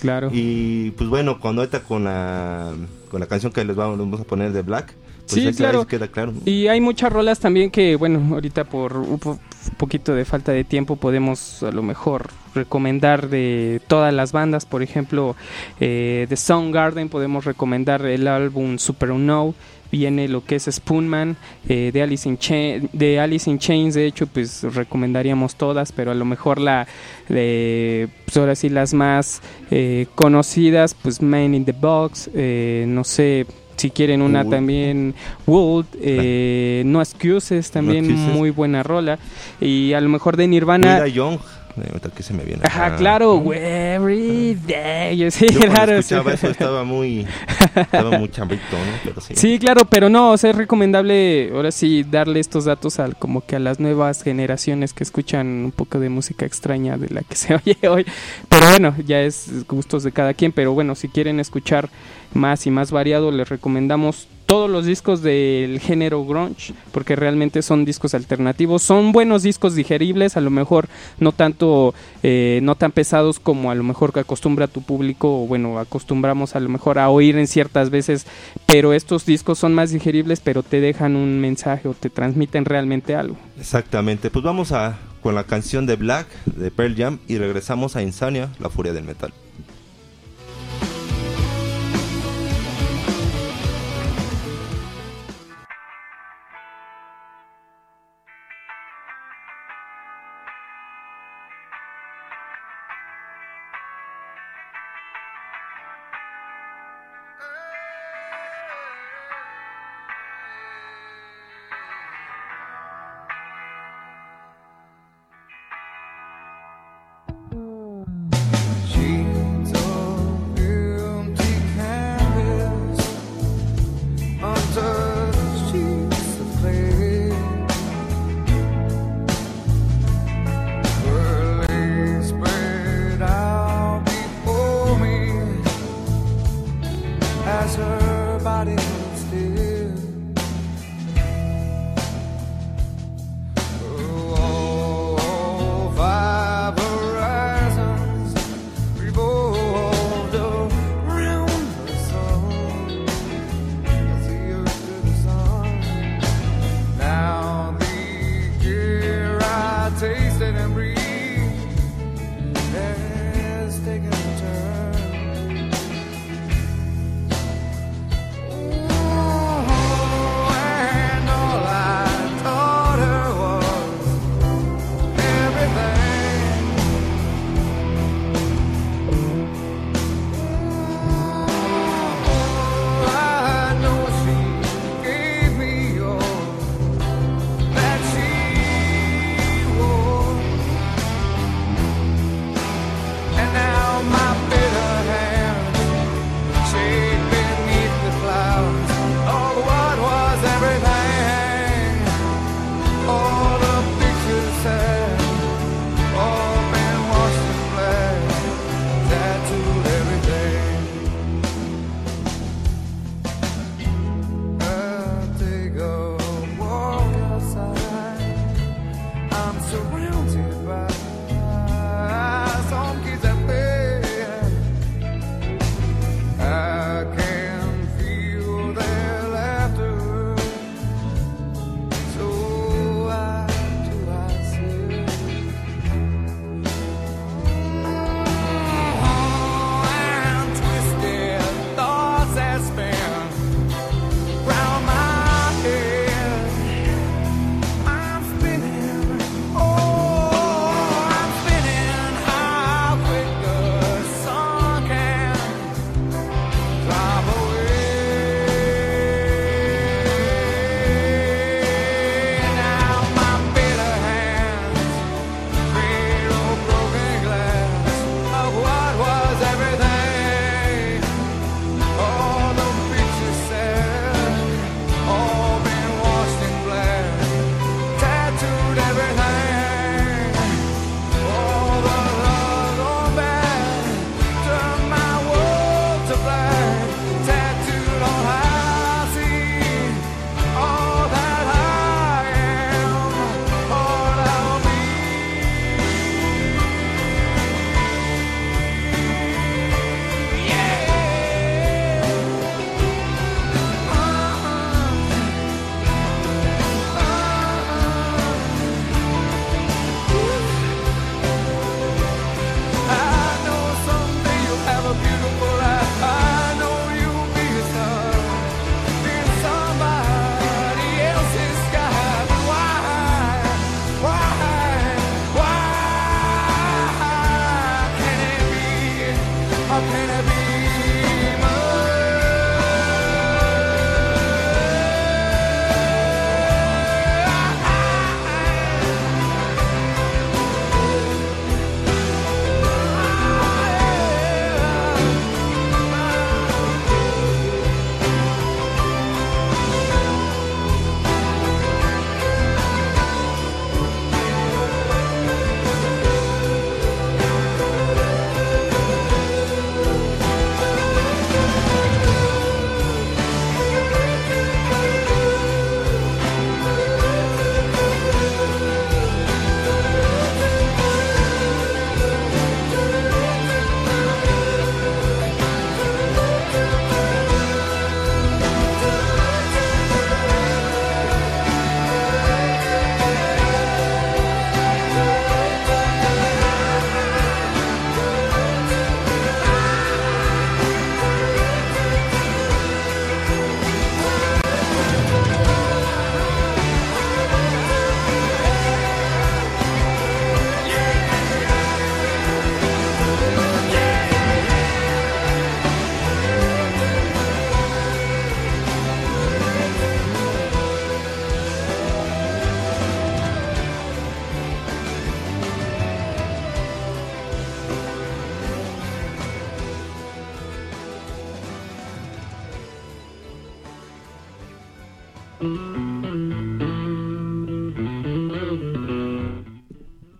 Claro. 0.00 0.30
Y 0.32 0.92
pues 0.92 1.08
bueno, 1.10 1.40
cuando 1.40 1.62
ahorita 1.62 1.80
con 1.80 2.04
la, 2.04 2.74
con 3.10 3.18
la 3.18 3.26
canción 3.26 3.52
que 3.52 3.64
les 3.64 3.74
vamos, 3.74 3.98
vamos 3.98 4.20
a 4.20 4.24
poner 4.24 4.52
de 4.52 4.62
Black, 4.62 4.94
pues 5.28 5.42
Sí, 5.42 5.52
claro. 5.54 5.86
queda 5.86 6.08
claro. 6.08 6.32
Y 6.44 6.68
hay 6.68 6.80
muchas 6.80 7.12
rolas 7.12 7.40
también 7.40 7.70
que, 7.70 7.96
bueno, 7.96 8.34
ahorita 8.34 8.64
por 8.64 8.96
un 8.96 9.18
po- 9.18 9.38
poquito 9.76 10.14
de 10.14 10.24
falta 10.24 10.52
de 10.52 10.62
tiempo 10.64 10.96
podemos 10.96 11.62
a 11.62 11.72
lo 11.72 11.82
mejor 11.82 12.28
recomendar 12.54 13.28
de 13.28 13.80
todas 13.88 14.14
las 14.14 14.32
bandas. 14.32 14.64
Por 14.66 14.82
ejemplo, 14.82 15.34
eh, 15.80 16.26
de 16.28 16.36
Soundgarden 16.36 17.08
podemos 17.08 17.44
recomendar 17.44 18.04
el 18.06 18.28
álbum 18.28 18.78
Super 18.78 19.10
Unknown. 19.10 19.54
Viene 19.92 20.26
lo 20.26 20.44
que 20.44 20.56
es 20.56 20.64
Spoonman, 20.70 21.36
eh, 21.68 21.90
de, 21.92 22.02
Alice 22.02 22.28
in 22.28 22.36
Cha- 22.38 22.80
de 22.92 23.20
Alice 23.20 23.48
in 23.48 23.58
Chains, 23.60 23.94
de 23.94 24.06
hecho, 24.06 24.26
pues 24.26 24.62
recomendaríamos 24.74 25.54
todas, 25.54 25.92
pero 25.92 26.10
a 26.10 26.14
lo 26.14 26.24
mejor 26.24 26.60
la, 26.60 26.88
de, 27.28 28.08
pues 28.24 28.36
ahora 28.36 28.56
sí, 28.56 28.68
las 28.68 28.92
más 28.94 29.40
eh, 29.70 30.06
conocidas, 30.16 30.92
pues 30.94 31.22
Man 31.22 31.54
in 31.54 31.64
the 31.64 31.72
Box, 31.72 32.28
eh, 32.34 32.84
no 32.88 33.04
sé, 33.04 33.46
si 33.76 33.90
quieren 33.90 34.22
una 34.22 34.44
también 34.44 35.14
Wood, 35.46 35.86
eh, 36.00 36.82
No 36.86 37.00
Excuses, 37.00 37.70
también 37.70 38.06
Excuses. 38.06 38.34
muy 38.34 38.50
buena 38.50 38.82
rola. 38.82 39.18
Y 39.60 39.92
a 39.92 40.00
lo 40.00 40.08
mejor 40.08 40.36
de 40.36 40.46
Nirvana. 40.48 41.06
Young, 41.06 41.38
ahorita 41.76 42.10
que 42.10 42.22
se 42.22 42.32
me 42.32 42.44
viene. 42.44 42.62
Ajá, 42.64 42.86
Ah, 42.86 42.96
claro, 42.96 43.42
¿no? 43.44 43.52
every 43.52 44.54
day. 44.66 45.30
Sí, 45.30 45.46
Yo 45.48 45.58
cuando 45.60 45.74
claro. 45.74 45.92
escuchaba 45.98 46.30
sí. 46.32 46.36
eso 46.36 46.48
estaba 46.50 46.84
muy, 46.84 47.26
estaba 47.74 48.18
muy 48.18 48.28
chambito, 48.30 48.62
¿no? 48.72 48.98
Pero 49.04 49.20
sí. 49.20 49.34
Sí, 49.36 49.58
claro, 49.58 49.84
pero 49.84 50.08
no, 50.08 50.30
o 50.32 50.36
sea, 50.36 50.50
es 50.50 50.56
recomendable 50.56 51.50
ahora 51.54 51.70
sí 51.72 52.04
darle 52.08 52.40
estos 52.40 52.64
datos 52.64 52.98
al 52.98 53.16
como 53.16 53.44
que 53.44 53.56
a 53.56 53.58
las 53.58 53.80
nuevas 53.80 54.22
generaciones 54.22 54.92
que 54.92 55.02
escuchan 55.04 55.46
un 55.46 55.72
poco 55.72 55.98
de 56.00 56.08
música 56.08 56.46
extraña 56.46 56.96
de 56.96 57.08
la 57.10 57.22
que 57.22 57.34
se 57.36 57.54
oye 57.54 57.76
hoy. 57.88 58.06
Pero 58.48 58.66
bueno, 58.70 58.94
ya 59.04 59.20
es 59.22 59.66
gustos 59.68 60.02
de 60.04 60.12
cada 60.12 60.34
quien, 60.34 60.52
pero 60.52 60.72
bueno, 60.72 60.94
si 60.94 61.08
quieren 61.08 61.40
escuchar 61.40 61.88
más 62.34 62.66
y 62.66 62.70
más 62.70 62.90
variado, 62.90 63.30
les 63.30 63.48
recomendamos 63.48 64.28
todos 64.46 64.70
los 64.70 64.86
discos 64.86 65.22
del 65.22 65.80
género 65.80 66.24
grunge, 66.24 66.72
porque 66.92 67.16
realmente 67.16 67.62
son 67.62 67.84
discos 67.84 68.14
alternativos, 68.14 68.82
son 68.82 69.12
buenos 69.12 69.42
discos 69.42 69.74
digeribles, 69.74 70.36
a 70.36 70.40
lo 70.40 70.50
mejor 70.50 70.88
no 71.18 71.32
tanto, 71.32 71.94
eh, 72.22 72.60
no 72.62 72.76
tan 72.76 72.92
pesados 72.92 73.40
como 73.40 73.70
a 73.70 73.74
lo 73.74 73.82
mejor 73.82 74.12
que 74.12 74.20
acostumbra 74.20 74.68
tu 74.68 74.82
público, 74.82 75.42
o 75.42 75.46
bueno, 75.46 75.78
acostumbramos 75.78 76.54
a 76.54 76.60
lo 76.60 76.68
mejor 76.68 76.98
a 76.98 77.10
oír 77.10 77.36
en 77.36 77.48
ciertas 77.48 77.90
veces, 77.90 78.26
pero 78.66 78.92
estos 78.92 79.26
discos 79.26 79.58
son 79.58 79.74
más 79.74 79.90
digeribles, 79.90 80.40
pero 80.40 80.62
te 80.62 80.80
dejan 80.80 81.16
un 81.16 81.40
mensaje 81.40 81.88
o 81.88 81.94
te 81.94 82.08
transmiten 82.08 82.64
realmente 82.64 83.16
algo. 83.16 83.36
Exactamente. 83.58 84.30
Pues 84.30 84.44
vamos 84.44 84.72
a 84.72 84.98
con 85.22 85.34
la 85.34 85.44
canción 85.44 85.86
de 85.86 85.96
Black 85.96 86.28
de 86.44 86.70
Pearl 86.70 86.94
Jam 86.96 87.18
y 87.26 87.38
regresamos 87.38 87.96
a 87.96 88.02
Insania, 88.02 88.50
la 88.60 88.70
furia 88.70 88.92
del 88.92 89.02
metal. 89.02 89.32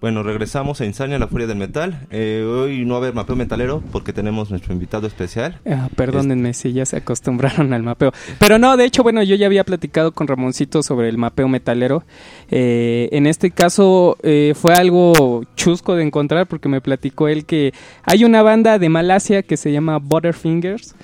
Bueno, 0.06 0.22
regresamos 0.22 0.80
a 0.80 0.84
Insania, 0.84 1.18
la 1.18 1.26
furia 1.26 1.48
del 1.48 1.56
metal. 1.56 2.06
Eh, 2.12 2.46
hoy 2.48 2.84
no 2.84 2.94
va 2.94 2.98
a 2.98 3.02
haber 3.02 3.14
mapeo 3.14 3.34
metalero 3.34 3.82
porque 3.90 4.12
tenemos 4.12 4.50
nuestro 4.50 4.72
invitado 4.72 5.08
especial. 5.08 5.58
Ah, 5.68 5.88
perdónenme 5.96 6.54
si 6.54 6.72
ya 6.72 6.86
se 6.86 6.98
acostumbraron 6.98 7.72
al 7.72 7.82
mapeo. 7.82 8.12
Pero 8.38 8.56
no, 8.56 8.76
de 8.76 8.84
hecho, 8.84 9.02
bueno, 9.02 9.20
yo 9.24 9.34
ya 9.34 9.46
había 9.46 9.64
platicado 9.64 10.12
con 10.12 10.28
Ramoncito 10.28 10.84
sobre 10.84 11.08
el 11.08 11.18
mapeo 11.18 11.48
metalero. 11.48 12.04
Eh, 12.52 13.08
en 13.10 13.26
este 13.26 13.50
caso 13.50 14.16
eh, 14.22 14.54
fue 14.54 14.74
algo 14.74 15.42
chusco 15.56 15.96
de 15.96 16.04
encontrar 16.04 16.46
porque 16.46 16.68
me 16.68 16.80
platicó 16.80 17.26
él 17.26 17.44
que 17.44 17.74
hay 18.04 18.22
una 18.22 18.44
banda 18.44 18.78
de 18.78 18.88
Malasia 18.88 19.42
que 19.42 19.56
se 19.56 19.72
llama 19.72 19.98
Butterfingers 19.98 20.94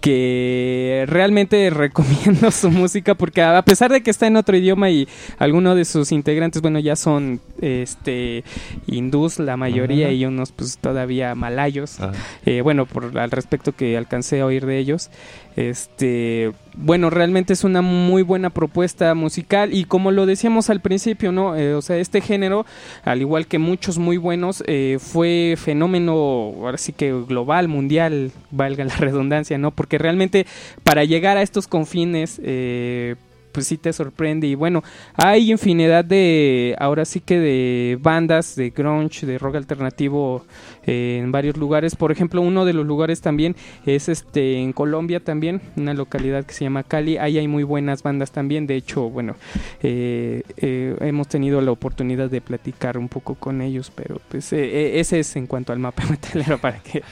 que 0.00 1.04
realmente 1.08 1.70
recomiendo 1.84 2.50
su 2.50 2.70
música 2.70 3.14
porque 3.14 3.42
a 3.42 3.62
pesar 3.62 3.90
de 3.90 4.02
que 4.02 4.10
está 4.10 4.26
en 4.26 4.36
otro 4.36 4.56
idioma 4.56 4.90
y 4.90 5.08
algunos 5.38 5.76
de 5.76 5.84
sus 5.84 6.12
integrantes 6.12 6.62
bueno 6.62 6.78
ya 6.78 6.96
son 6.96 7.40
este 7.60 8.44
hindús 8.86 9.38
la 9.38 9.56
mayoría 9.56 10.06
Ajá. 10.06 10.14
y 10.14 10.24
unos 10.24 10.52
pues 10.52 10.78
todavía 10.78 11.34
malayos 11.34 11.98
Ah, 12.00 12.12
eh, 12.46 12.60
bueno, 12.60 12.86
por 12.86 13.18
al 13.18 13.30
respecto 13.30 13.72
que 13.72 13.96
alcancé 13.96 14.40
a 14.40 14.46
oír 14.46 14.66
de 14.66 14.78
ellos. 14.78 15.10
Este, 15.58 16.52
bueno, 16.76 17.10
realmente 17.10 17.52
es 17.52 17.64
una 17.64 17.82
muy 17.82 18.22
buena 18.22 18.48
propuesta 18.48 19.12
musical 19.16 19.74
y 19.74 19.86
como 19.86 20.12
lo 20.12 20.24
decíamos 20.24 20.70
al 20.70 20.80
principio, 20.80 21.32
¿no? 21.32 21.56
Eh, 21.56 21.74
o 21.74 21.82
sea, 21.82 21.96
este 21.96 22.20
género, 22.20 22.64
al 23.02 23.22
igual 23.22 23.48
que 23.48 23.58
muchos 23.58 23.98
muy 23.98 24.18
buenos, 24.18 24.62
eh, 24.68 24.98
fue 25.00 25.56
fenómeno, 25.58 26.12
ahora 26.12 26.78
que 26.96 27.12
global, 27.26 27.66
mundial, 27.66 28.30
valga 28.52 28.84
la 28.84 28.94
redundancia, 28.98 29.58
¿no? 29.58 29.72
Porque 29.72 29.98
realmente 29.98 30.46
para 30.84 31.02
llegar 31.02 31.36
a 31.36 31.42
estos 31.42 31.66
confines, 31.66 32.40
eh, 32.44 33.16
pues 33.58 33.66
sí 33.66 33.76
te 33.76 33.92
sorprende 33.92 34.46
y 34.46 34.54
bueno, 34.54 34.84
hay 35.16 35.50
infinidad 35.50 36.04
de, 36.04 36.76
ahora 36.78 37.04
sí 37.04 37.18
que 37.18 37.40
de 37.40 37.98
bandas 38.00 38.54
de 38.54 38.70
grunge, 38.70 39.26
de 39.26 39.36
rock 39.36 39.56
alternativo 39.56 40.44
eh, 40.86 41.18
en 41.20 41.32
varios 41.32 41.56
lugares. 41.56 41.96
Por 41.96 42.12
ejemplo, 42.12 42.40
uno 42.40 42.64
de 42.64 42.72
los 42.72 42.86
lugares 42.86 43.20
también 43.20 43.56
es 43.84 44.08
este 44.08 44.60
en 44.60 44.72
Colombia 44.72 45.18
también, 45.18 45.60
una 45.76 45.92
localidad 45.92 46.44
que 46.44 46.54
se 46.54 46.64
llama 46.64 46.84
Cali. 46.84 47.16
Ahí 47.18 47.36
hay 47.36 47.48
muy 47.48 47.64
buenas 47.64 48.04
bandas 48.04 48.30
también. 48.30 48.68
De 48.68 48.76
hecho, 48.76 49.10
bueno, 49.10 49.34
eh, 49.82 50.42
eh, 50.58 50.96
hemos 51.00 51.26
tenido 51.26 51.60
la 51.60 51.72
oportunidad 51.72 52.30
de 52.30 52.40
platicar 52.40 52.96
un 52.96 53.08
poco 53.08 53.34
con 53.34 53.60
ellos, 53.60 53.90
pero 53.92 54.20
pues 54.28 54.52
eh, 54.52 55.00
ese 55.00 55.18
es 55.18 55.34
en 55.34 55.48
cuanto 55.48 55.72
al 55.72 55.80
mapa 55.80 56.04
metalero 56.10 56.58
para 56.58 56.78
que 56.78 57.02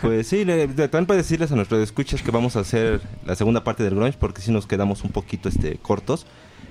pues 0.00 0.28
sí, 0.28 0.46
le- 0.46 0.66
también 0.68 1.04
para 1.06 1.18
decirles 1.18 1.52
a 1.52 1.56
nuestros 1.56 1.82
escuchas 1.82 2.22
que 2.22 2.30
vamos 2.30 2.56
a 2.56 2.60
hacer 2.60 3.02
la 3.26 3.34
segunda 3.34 3.62
parte 3.64 3.82
del 3.82 3.94
grunge 3.94 4.16
porque 4.18 4.40
si 4.40 4.50
nos 4.50 4.66
quedamos 4.66 5.04
un 5.04 5.10
poquito 5.10 5.48
este 5.48 5.73
cortos. 5.78 6.26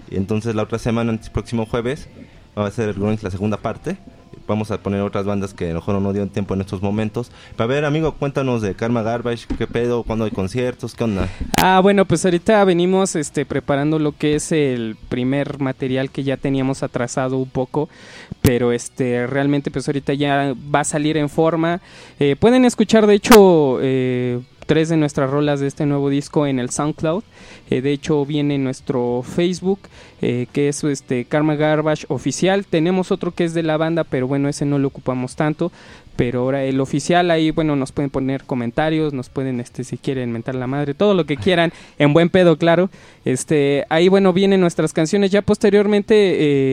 Y 0.10 0.18
entonces 0.18 0.56
la 0.56 0.64
otra 0.64 0.80
semana, 0.80 1.12
el 1.12 1.20
próximo 1.32 1.66
jueves, 1.66 2.08
va 2.58 2.68
a 2.68 2.72
ser 2.72 2.97
la 2.97 3.32
segunda 3.32 3.58
parte. 3.58 3.97
Vamos 4.45 4.72
a 4.72 4.80
poner 4.80 5.01
otras 5.01 5.26
bandas 5.26 5.54
que 5.54 5.66
a 5.66 5.68
lo 5.70 5.76
mejor 5.76 6.01
no 6.01 6.12
dieron 6.12 6.30
tiempo 6.30 6.54
en 6.54 6.62
estos 6.62 6.82
momentos. 6.82 7.32
Para 7.56 7.68
ver, 7.68 7.86
amigo, 7.86 8.14
cuéntanos 8.14 8.62
de 8.62 8.76
Karma 8.76 9.01
Garbage, 9.01 9.45
qué 9.58 9.68
pedo, 9.68 10.04
cuándo 10.04 10.26
hay 10.26 10.32
conciertos, 10.32 10.95
qué 10.95 11.04
onda. 11.06 11.30
Ah, 11.62 11.80
bueno, 11.82 12.06
pues 12.06 12.26
ahorita 12.26 12.64
venimos 12.66 13.16
este, 13.16 13.45
preparando 13.45 13.99
lo 13.99 14.12
que 14.12 14.36
es 14.36 14.51
el 14.51 14.97
primer 15.08 15.60
material 15.60 16.10
que 16.10 16.24
ya 16.24 16.36
teníamos 16.36 16.84
atrasado 16.84 17.38
un 17.38 17.49
poco, 17.49 17.88
pero 18.41 18.74
este 18.74 19.28
realmente 19.28 19.72
pues 19.72 19.88
ahorita 19.88 20.14
ya 20.14 20.54
va 20.74 20.82
a 20.82 20.84
salir 20.84 21.16
en 21.16 21.30
forma. 21.30 21.80
Eh, 22.20 22.36
pueden 22.38 22.66
escuchar 22.66 23.08
de 23.08 23.14
hecho 23.14 23.78
eh, 23.82 24.41
tres 24.66 24.89
de 24.89 24.97
nuestras 24.97 25.30
rolas 25.30 25.59
de 25.59 25.68
este 25.68 25.86
nuevo 25.86 26.09
disco 26.09 26.47
en 26.47 26.59
el 26.59 26.70
SoundCloud. 26.70 27.24
Eh, 27.70 27.82
de 27.82 27.91
hecho 27.91 28.26
viene 28.26 28.55
en 28.55 28.64
nuestro 28.64 29.24
Facebook, 29.24 29.80
eh, 30.22 30.47
que 30.51 30.70
es 30.70 30.84
este 30.84 31.26
Karma 31.26 31.55
Garbage 31.55 32.05
oficial. 32.09 32.66
Tenemos 32.66 33.11
otro 33.11 33.32
que 33.32 33.43
es 33.43 33.53
de 33.53 33.64
la 33.64 33.78
banda, 33.78 34.03
pero 34.03 34.28
bueno, 34.28 34.49
ese 34.49 34.66
no 34.66 34.80
lo 34.80 34.88
ocupamos 34.88 35.36
tanto. 35.36 35.72
Pero 36.16 36.41
ahora 36.41 36.64
el 36.64 36.80
oficial 36.80 37.32
ahí, 37.32 37.49
bueno, 37.49 37.76
nos 37.76 37.91
pueden 37.91 38.11
poner 38.11 38.43
comentarios, 38.43 39.14
nos 39.14 39.30
pueden, 39.30 39.59
este, 39.59 39.84
si 39.84 39.97
quieren 39.97 40.32
mentar 40.32 40.53
la 40.53 40.68
madre, 40.68 40.93
todo 40.93 41.16
lo 41.16 41.26
que 41.26 41.38
quieran, 41.38 41.74
en 41.97 42.14
buen 42.14 42.30
pedo, 42.30 42.57
claro. 42.57 42.91
Este, 43.26 43.86
ahí, 43.89 44.09
bueno, 44.09 44.32
vienen 44.32 44.61
nuestras 44.61 44.93
canciones. 44.93 45.32
Ya 45.32 45.41
posteriormente 45.41 46.14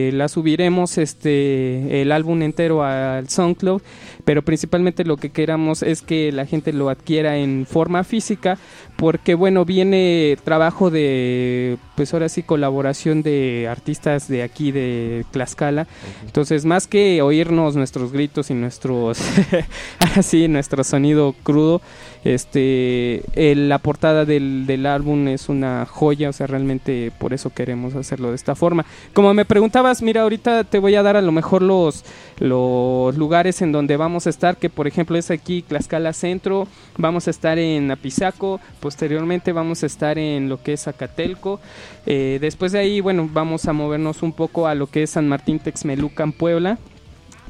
eh, 0.07 0.11
las 0.11 0.33
subiremos, 0.33 0.99
este, 0.99 2.03
el 2.03 2.11
álbum 2.11 2.41
entero 2.43 2.83
al 2.83 3.29
SoundCloud. 3.29 3.81
Pero 4.25 4.43
principalmente 4.43 5.05
lo 5.05 5.17
que 5.17 5.29
queramos 5.29 5.83
es 5.83 6.01
que 6.01 6.31
la 6.31 6.45
gente 6.45 6.73
lo 6.73 6.89
adquiera 6.89 7.37
en 7.37 7.65
forma 7.65 8.03
física, 8.03 8.57
porque 8.97 9.35
bueno, 9.35 9.65
viene 9.65 10.37
trabajo 10.43 10.89
de, 10.89 11.77
pues 11.95 12.13
ahora 12.13 12.29
sí, 12.29 12.43
colaboración 12.43 13.23
de 13.23 13.67
artistas 13.69 14.27
de 14.27 14.43
aquí, 14.43 14.71
de 14.71 15.25
Tlaxcala. 15.31 15.87
Entonces, 16.25 16.65
más 16.65 16.87
que 16.87 17.21
oírnos 17.21 17.75
nuestros 17.75 18.11
gritos 18.11 18.49
y 18.49 18.53
nuestros, 18.53 19.19
así, 20.15 20.47
nuestro 20.47 20.83
sonido 20.83 21.35
crudo, 21.43 21.81
este, 22.23 23.23
la 23.35 23.79
portada 23.79 24.25
del, 24.25 24.65
del 24.67 24.85
álbum 24.85 25.27
es 25.27 25.49
una 25.49 25.85
joya, 25.85 26.29
o 26.29 26.33
sea, 26.33 26.47
realmente 26.47 27.11
por 27.17 27.33
eso 27.33 27.49
queremos 27.49 27.95
hacerlo 27.95 28.29
de 28.29 28.35
esta 28.35 28.55
forma. 28.55 28.85
Como 29.13 29.33
me 29.33 29.45
preguntabas, 29.45 30.01
mira, 30.01 30.21
ahorita 30.21 30.63
te 30.63 30.79
voy 30.79 30.95
a 30.95 31.03
dar 31.03 31.17
a 31.17 31.21
lo 31.21 31.31
mejor 31.31 31.61
los, 31.61 32.05
los 32.39 33.17
lugares 33.17 33.61
en 33.61 33.71
donde 33.71 33.97
vamos 33.97 34.27
a 34.27 34.29
estar, 34.29 34.57
que 34.57 34.69
por 34.69 34.87
ejemplo 34.87 35.17
es 35.17 35.31
aquí 35.31 35.63
Tlaxcala 35.63 36.13
Centro, 36.13 36.67
vamos 36.97 37.27
a 37.27 37.31
estar 37.31 37.57
en 37.57 37.89
Apizaco, 37.89 38.59
posteriormente 38.79 39.51
vamos 39.51 39.83
a 39.83 39.87
estar 39.87 40.17
en 40.17 40.49
lo 40.49 40.61
que 40.61 40.73
es 40.73 40.83
Zacatelco, 40.83 41.59
eh, 42.05 42.37
después 42.39 42.71
de 42.71 42.79
ahí, 42.79 43.01
bueno, 43.01 43.29
vamos 43.31 43.65
a 43.67 43.73
movernos 43.73 44.21
un 44.21 44.33
poco 44.33 44.67
a 44.67 44.75
lo 44.75 44.87
que 44.87 45.03
es 45.03 45.11
San 45.11 45.27
Martín 45.27 45.59
Texmelucan, 45.59 46.31
Puebla. 46.31 46.77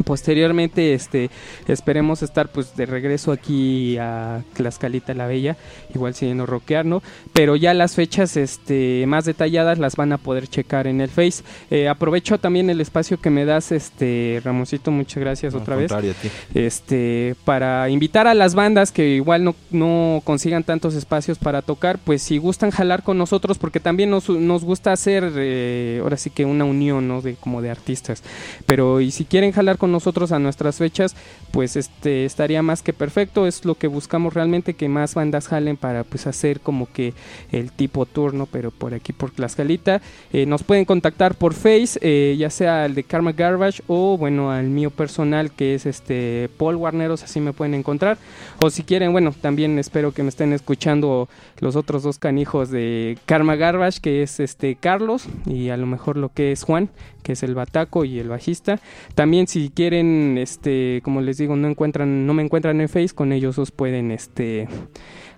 Posteriormente, 0.05 0.93
este, 0.93 1.29
esperemos 1.67 2.23
estar 2.23 2.49
pues 2.49 2.75
de 2.75 2.85
regreso 2.85 3.31
aquí 3.31 3.97
a 3.97 4.41
Tlaxcalita 4.53 5.13
la 5.13 5.27
Bella, 5.27 5.57
igual 5.93 6.15
siguiendo 6.15 6.45
rockear, 6.45 6.85
¿no? 6.85 7.03
Pero 7.33 7.55
ya 7.55 7.73
las 7.73 7.95
fechas 7.95 8.37
este, 8.37 9.05
más 9.07 9.25
detalladas 9.25 9.79
las 9.79 9.95
van 9.95 10.13
a 10.13 10.17
poder 10.17 10.47
checar 10.47 10.87
en 10.87 11.01
el 11.01 11.09
Face. 11.09 11.43
Eh, 11.69 11.87
aprovecho 11.87 12.39
también 12.39 12.69
el 12.69 12.81
espacio 12.81 13.19
que 13.19 13.29
me 13.29 13.45
das, 13.45 13.71
este, 13.71 14.41
Ramosito, 14.43 14.91
muchas 14.91 15.19
gracias 15.21 15.53
otra 15.53 15.75
vez. 15.75 15.91
contrario, 15.91 16.11
a 16.11 16.21
ti. 16.21 16.29
Este, 16.55 17.35
para 17.45 17.89
invitar 17.89 18.27
a 18.27 18.33
las 18.33 18.55
bandas 18.55 18.91
que 18.91 19.09
igual 19.09 19.43
no, 19.43 19.55
no 19.69 20.21
consigan 20.23 20.63
tantos 20.63 20.95
espacios 20.95 21.37
para 21.37 21.61
tocar, 21.61 21.99
pues 21.99 22.21
si 22.21 22.37
gustan 22.37 22.71
jalar 22.71 23.03
con 23.03 23.17
nosotros, 23.17 23.57
porque 23.57 23.79
también 23.79 24.09
nos, 24.09 24.29
nos 24.29 24.63
gusta 24.63 24.91
hacer, 24.91 25.31
eh, 25.35 25.99
ahora 26.01 26.17
sí 26.17 26.29
que 26.29 26.45
una 26.45 26.65
unión, 26.65 27.07
¿no? 27.07 27.21
De, 27.21 27.35
como 27.35 27.61
de 27.61 27.69
artistas. 27.69 28.23
Pero 28.65 29.01
y 29.01 29.11
si 29.11 29.25
quieren 29.25 29.51
jalar 29.51 29.77
con 29.77 29.90
nosotros 29.91 30.31
a 30.31 30.39
nuestras 30.39 30.77
fechas, 30.77 31.15
pues 31.51 31.75
este 31.75 32.25
estaría 32.25 32.61
más 32.61 32.81
que 32.81 32.93
perfecto. 32.93 33.47
Es 33.47 33.65
lo 33.65 33.75
que 33.75 33.87
buscamos 33.87 34.33
realmente 34.33 34.73
que 34.73 34.89
más 34.89 35.15
bandas 35.15 35.47
jalen 35.47 35.77
para 35.77 36.03
pues 36.03 36.27
hacer 36.27 36.59
como 36.61 36.91
que 36.91 37.13
el 37.51 37.71
tipo 37.71 38.05
turno, 38.05 38.47
pero 38.51 38.71
por 38.71 38.93
aquí 38.93 39.13
por 39.13 39.31
Tlaxcalita. 39.31 40.01
Eh, 40.33 40.45
nos 40.45 40.63
pueden 40.63 40.85
contactar 40.85 41.35
por 41.35 41.53
Face, 41.53 41.99
eh, 42.01 42.35
ya 42.37 42.49
sea 42.49 42.85
el 42.85 42.95
de 42.95 43.03
Karma 43.03 43.31
Garbage 43.33 43.83
o 43.87 44.17
bueno 44.17 44.51
al 44.51 44.67
mío 44.67 44.89
personal 44.89 45.51
que 45.51 45.75
es 45.75 45.85
este 45.85 46.49
Paul 46.57 46.75
Warneros, 46.75 47.23
así 47.23 47.39
me 47.39 47.53
pueden 47.53 47.73
encontrar. 47.73 48.17
O 48.63 48.69
si 48.69 48.83
quieren, 48.83 49.11
bueno, 49.11 49.33
también 49.39 49.77
espero 49.79 50.13
que 50.13 50.23
me 50.23 50.29
estén 50.29 50.53
escuchando 50.53 51.29
los 51.59 51.75
otros 51.75 52.03
dos 52.03 52.17
canijos 52.17 52.69
de 52.69 53.17
Karma 53.25 53.55
Garbage, 53.55 53.99
que 54.01 54.23
es 54.23 54.39
este 54.39 54.75
Carlos 54.75 55.25
y 55.45 55.69
a 55.69 55.77
lo 55.77 55.85
mejor 55.85 56.17
lo 56.17 56.29
que 56.29 56.51
es 56.51 56.63
Juan, 56.63 56.89
que 57.23 57.33
es 57.33 57.43
el 57.43 57.55
bataco 57.55 58.05
y 58.05 58.19
el 58.19 58.29
bajista. 58.29 58.79
También 59.15 59.47
si 59.47 59.69
quieren, 59.69 60.37
este, 60.37 61.01
como 61.03 61.21
les 61.21 61.37
digo, 61.37 61.55
no 61.55 61.67
encuentran, 61.67 62.25
no 62.25 62.33
me 62.33 62.43
encuentran 62.43 62.81
en 62.81 62.89
Face, 62.89 63.09
con 63.13 63.31
ellos 63.33 63.57
os 63.57 63.71
pueden, 63.71 64.11
este, 64.11 64.67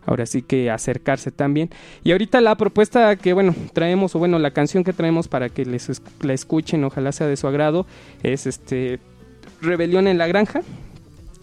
ahora 0.06 0.26
sí 0.26 0.42
que 0.42 0.70
acercarse 0.70 1.32
también. 1.32 1.70
Y 2.04 2.12
ahorita 2.12 2.42
la 2.42 2.56
propuesta 2.56 3.16
que, 3.16 3.34
bueno, 3.34 3.56
traemos, 3.74 4.16
o 4.16 4.20
bueno, 4.20 4.40
la 4.40 4.52
canción 4.52 4.84
que 4.84 4.94
traemos 4.94 5.28
para 5.28 5.50
que 5.50 5.66
les 5.66 5.90
es- 5.90 6.02
la 6.22 6.34
escuchen, 6.34 6.84
ojalá 6.84 7.12
sea 7.12 7.28
de 7.28 7.38
su 7.38 7.48
agrado, 7.48 7.86
es 8.24 8.46
este, 8.48 9.00
Rebelión 9.62 10.08
en 10.08 10.18
la 10.18 10.28
Granja. 10.28 10.62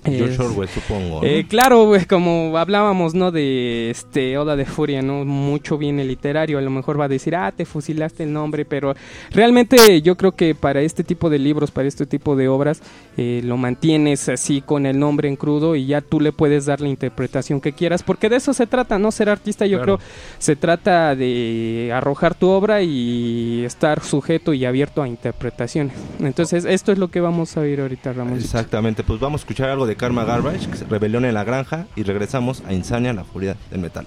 George 0.04 0.42
Orwell, 0.42 0.68
supongo. 0.68 1.20
¿no? 1.20 1.26
eh, 1.26 1.46
claro, 1.48 1.84
güey, 1.86 2.04
como 2.06 2.56
hablábamos, 2.56 3.14
¿no? 3.14 3.30
De 3.30 3.90
este 3.90 4.38
Oda 4.38 4.56
de 4.56 4.64
Furia, 4.64 5.02
¿no? 5.02 5.24
Mucho 5.24 5.76
viene 5.78 6.04
literario. 6.04 6.58
A 6.58 6.62
lo 6.62 6.70
mejor 6.70 6.98
va 6.98 7.04
a 7.04 7.08
decir, 7.08 7.36
ah, 7.36 7.52
te 7.52 7.64
fusilaste 7.66 8.22
el 8.24 8.32
nombre, 8.32 8.64
pero 8.64 8.94
realmente 9.32 10.00
yo 10.02 10.16
creo 10.16 10.32
que 10.32 10.54
para 10.54 10.80
este 10.82 11.04
tipo 11.04 11.28
de 11.30 11.38
libros, 11.38 11.70
para 11.70 11.88
este 11.88 12.06
tipo 12.06 12.36
de 12.36 12.48
obras, 12.48 12.82
eh, 13.16 13.40
lo 13.44 13.56
mantienes 13.56 14.28
así 14.28 14.60
con 14.60 14.86
el 14.86 14.98
nombre 14.98 15.28
en 15.28 15.36
crudo 15.36 15.76
y 15.76 15.86
ya 15.86 16.00
tú 16.00 16.20
le 16.20 16.32
puedes 16.32 16.66
dar 16.66 16.80
la 16.80 16.88
interpretación 16.88 17.60
que 17.60 17.72
quieras, 17.72 18.02
porque 18.02 18.28
de 18.28 18.36
eso 18.36 18.54
se 18.54 18.66
trata, 18.66 18.98
¿no? 18.98 19.10
Ser 19.12 19.28
artista, 19.28 19.66
yo 19.66 19.78
Claro. 19.78 19.98
creo, 19.98 20.08
se 20.38 20.56
trata 20.56 21.14
de 21.14 21.90
arrojar 21.94 22.34
tu 22.34 22.48
obra 22.48 22.82
y 22.82 23.62
estar 23.64 24.02
sujeto 24.02 24.52
y 24.54 24.64
abierto 24.64 25.02
a 25.02 25.08
interpretaciones. 25.08 25.94
Entonces, 26.20 26.64
esto 26.64 26.92
es 26.92 26.98
lo 26.98 27.08
que 27.08 27.20
vamos 27.20 27.56
a 27.56 27.60
oír 27.60 27.80
ahorita, 27.80 28.12
Ramón. 28.12 28.38
Exactamente, 28.38 29.02
pues 29.02 29.20
vamos 29.20 29.40
a 29.40 29.42
escuchar 29.42 29.68
algo 29.70 29.86
de 29.86 29.89
Karma 29.96 30.24
Garbage, 30.24 30.68
Rebelión 30.88 31.24
en 31.24 31.34
la 31.34 31.44
Granja, 31.44 31.86
y 31.96 32.02
regresamos 32.02 32.62
a 32.66 32.72
Insania, 32.72 33.12
la 33.12 33.24
furia 33.24 33.56
del 33.70 33.80
metal. 33.80 34.06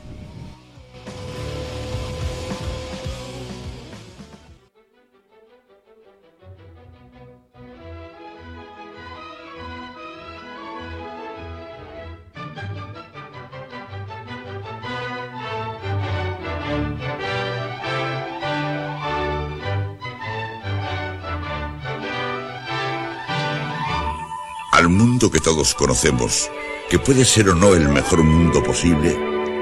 Al 24.73 24.89
mundo 24.89 25.29
que 25.29 25.39
todos 25.39 25.75
conocemos, 25.75 26.49
que 26.89 26.97
puede 26.97 27.25
ser 27.25 27.47
o 27.49 27.53
no 27.53 27.75
el 27.75 27.89
mejor 27.89 28.23
mundo 28.23 28.63
posible, 28.63 29.15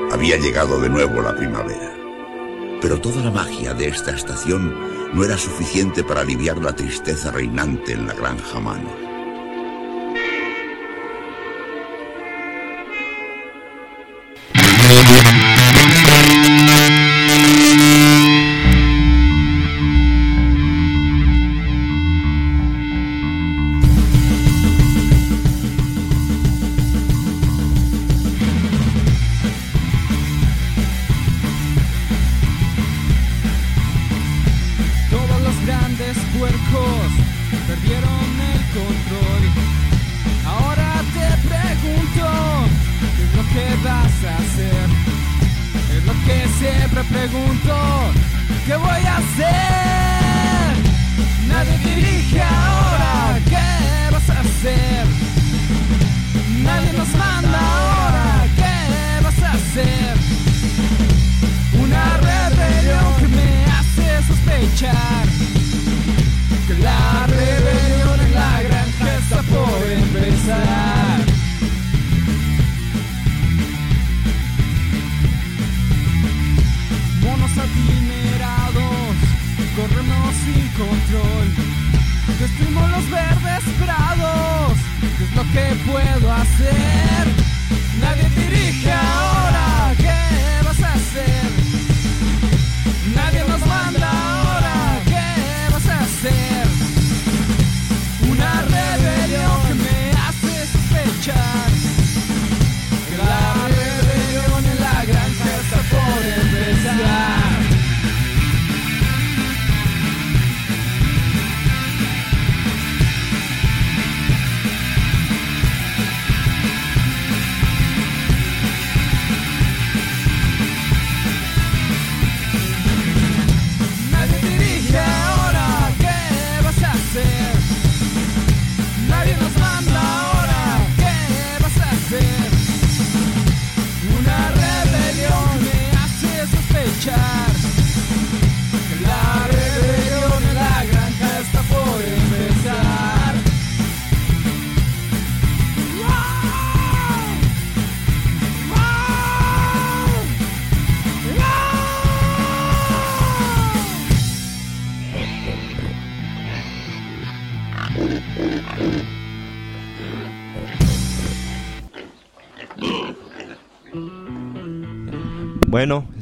había 0.10 0.38
llegado 0.38 0.80
de 0.80 0.88
nuevo 0.88 1.22
la 1.22 1.36
primavera. 1.36 1.94
Pero 2.82 3.02
toda 3.02 3.22
la 3.22 3.30
magia 3.30 3.74
de 3.74 3.90
esta 3.90 4.12
estación 4.12 4.74
no 5.14 5.26
era 5.26 5.38
suficiente 5.38 6.06
para 6.06 6.22
aliviar 6.22 6.60
la 6.60 6.74
tristeza 6.74 7.30
reinante 7.30 7.92
en 7.92 8.08
la 8.08 8.14
granja 8.14 8.62
mano. 8.62 9.01
Control. 80.88 81.48
Destruimos 82.40 82.90
los 82.90 83.10
verdes 83.10 83.64
prados, 83.80 84.78
¿qué 85.18 85.24
es 85.24 85.36
lo 85.36 85.44
que 85.54 85.92
puedo 85.92 86.34
hacer? 86.34 87.24
Nadie 88.00 88.30
dirige 88.36 88.92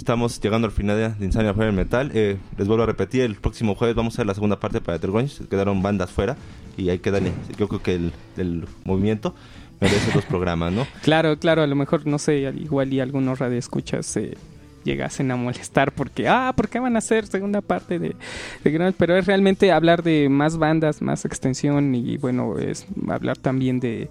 estamos 0.09 0.41
llegando 0.41 0.65
al 0.65 0.71
final 0.71 1.15
de- 1.19 1.23
Insania 1.25 1.53
Fuera 1.53 1.67
del 1.67 1.75
Metal. 1.75 2.09
Eh, 2.15 2.37
les 2.57 2.67
vuelvo 2.67 2.81
a 2.81 2.87
repetir, 2.87 3.21
el 3.21 3.35
próximo 3.35 3.75
jueves 3.75 3.95
vamos 3.95 4.13
a 4.13 4.15
hacer 4.15 4.25
la 4.25 4.33
segunda 4.33 4.59
parte 4.59 4.81
para 4.81 4.97
Grunge. 4.97 5.45
Quedaron 5.47 5.83
bandas 5.83 6.09
fuera 6.09 6.35
y 6.77 6.89
hay 6.89 6.97
que 6.97 7.11
darle. 7.11 7.31
Yo 7.59 7.67
creo 7.67 7.83
que 7.83 8.09
el, 8.37 8.67
movimiento 8.85 9.35
merece 9.79 10.11
dos 10.11 10.25
programas, 10.25 10.73
¿no? 10.73 10.87
Claro, 11.03 11.37
claro, 11.37 11.61
a 11.61 11.67
lo 11.67 11.75
mejor, 11.75 12.07
no 12.07 12.17
sé, 12.17 12.47
al- 12.47 12.59
igual 12.59 12.91
y 12.91 13.01
algunos 13.01 13.37
radioescuchas 13.37 14.07
se 14.07 14.35
llegasen 14.83 15.29
a 15.29 15.35
molestar 15.35 15.91
porque, 15.91 16.27
ah, 16.27 16.53
¿por 16.55 16.69
qué 16.69 16.79
van 16.79 16.95
a 16.95 16.99
hacer 16.99 17.27
segunda 17.27 17.61
parte 17.61 17.99
de, 17.99 18.15
de? 18.63 18.93
Pero 18.97 19.15
es 19.15 19.27
realmente 19.27 19.71
hablar 19.71 20.01
de 20.01 20.27
más 20.27 20.57
bandas, 20.57 21.03
más 21.03 21.23
extensión 21.23 21.93
y 21.93 22.17
bueno, 22.17 22.57
es 22.57 22.87
hablar 23.09 23.37
también 23.37 23.79
de, 23.79 24.09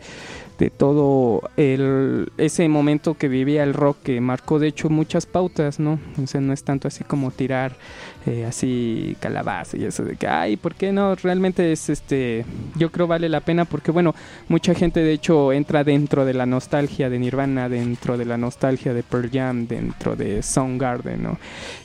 de 0.58 0.70
todo 0.70 1.42
el, 1.56 2.32
ese 2.36 2.68
momento 2.68 3.14
que 3.14 3.28
vivía 3.28 3.62
el 3.62 3.74
rock 3.74 3.98
que 4.02 4.20
marcó 4.20 4.58
de 4.58 4.68
hecho 4.68 4.90
muchas 4.90 5.24
pautas, 5.24 5.78
¿no? 5.78 6.00
O 6.22 6.26
sea, 6.26 6.40
no 6.40 6.52
es 6.52 6.64
tanto 6.64 6.88
así 6.88 7.04
como 7.04 7.30
tirar 7.30 7.76
eh, 8.26 8.44
así 8.44 9.16
calabaza 9.20 9.76
y 9.76 9.84
eso 9.84 10.04
de 10.04 10.16
que, 10.16 10.26
ay, 10.26 10.56
¿por 10.56 10.74
qué 10.74 10.92
no? 10.92 11.14
Realmente 11.14 11.70
es 11.72 11.88
este, 11.88 12.44
yo 12.76 12.90
creo 12.90 13.06
vale 13.06 13.28
la 13.28 13.40
pena 13.40 13.64
porque 13.64 13.92
bueno, 13.92 14.14
mucha 14.48 14.74
gente 14.74 15.00
de 15.00 15.12
hecho 15.12 15.52
entra 15.52 15.84
dentro 15.84 16.24
de 16.24 16.34
la 16.34 16.44
nostalgia 16.44 17.08
de 17.08 17.18
Nirvana, 17.18 17.68
dentro 17.68 18.18
de 18.18 18.24
la 18.24 18.36
nostalgia 18.36 18.92
de 18.92 19.04
Pearl 19.04 19.30
Jam, 19.30 19.66
dentro 19.66 20.16
de 20.16 20.42
Soundgarden, 20.42 21.22
¿no? 21.22 21.38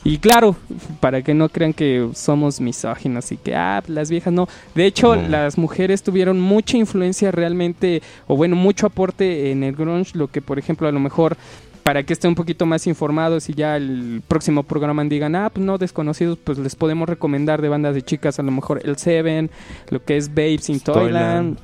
Y 0.04 0.18
claro, 0.18 0.56
para 1.00 1.22
que 1.22 1.34
no 1.34 1.48
crean 1.48 1.74
que 1.74 2.10
somos 2.14 2.60
misóginos 2.60 3.32
y 3.32 3.38
que, 3.38 3.56
ah, 3.56 3.82
las 3.88 4.10
viejas 4.10 4.34
no. 4.34 4.50
De 4.76 4.86
hecho, 4.86 5.16
las 5.16 5.58
mujeres 5.58 6.04
tuvieron 6.04 6.42
mucha 6.42 6.78
influencia 6.78 7.32
realmente, 7.32 8.02
o 8.28 8.36
bueno, 8.36 8.56
mucho 8.64 8.88
aporte 8.88 9.52
en 9.52 9.64
el 9.64 9.76
grunge, 9.76 10.18
lo 10.18 10.30
que 10.30 10.42
por 10.42 10.58
ejemplo 10.58 10.88
a 10.88 10.92
lo 10.92 11.00
mejor 11.00 11.38
para 11.84 12.04
que 12.04 12.14
estén 12.14 12.30
un 12.30 12.36
poquito 12.36 12.66
más 12.66 12.88
informados 12.88 13.50
y 13.50 13.54
ya 13.54 13.76
el 13.76 14.24
próximo 14.28 14.64
programa 14.64 15.04
digan, 15.04 15.36
ah, 15.36 15.50
pues 15.54 15.66
no, 15.66 15.78
desconocidos, 15.78 16.40
pues 16.42 16.58
les 16.58 16.76
podemos 16.76 17.10
recomendar 17.10 17.62
de 17.62 17.68
bandas 17.70 17.94
de 17.94 18.02
chicas, 18.02 18.40
a 18.40 18.44
lo 18.44 18.52
mejor 18.52 18.82
el 18.86 18.96
Seven, 18.98 19.52
lo 19.90 20.04
que 20.04 20.16
es 20.16 20.30
Babes 20.30 20.70
in 20.70 20.80
Toyland. 20.80 21.58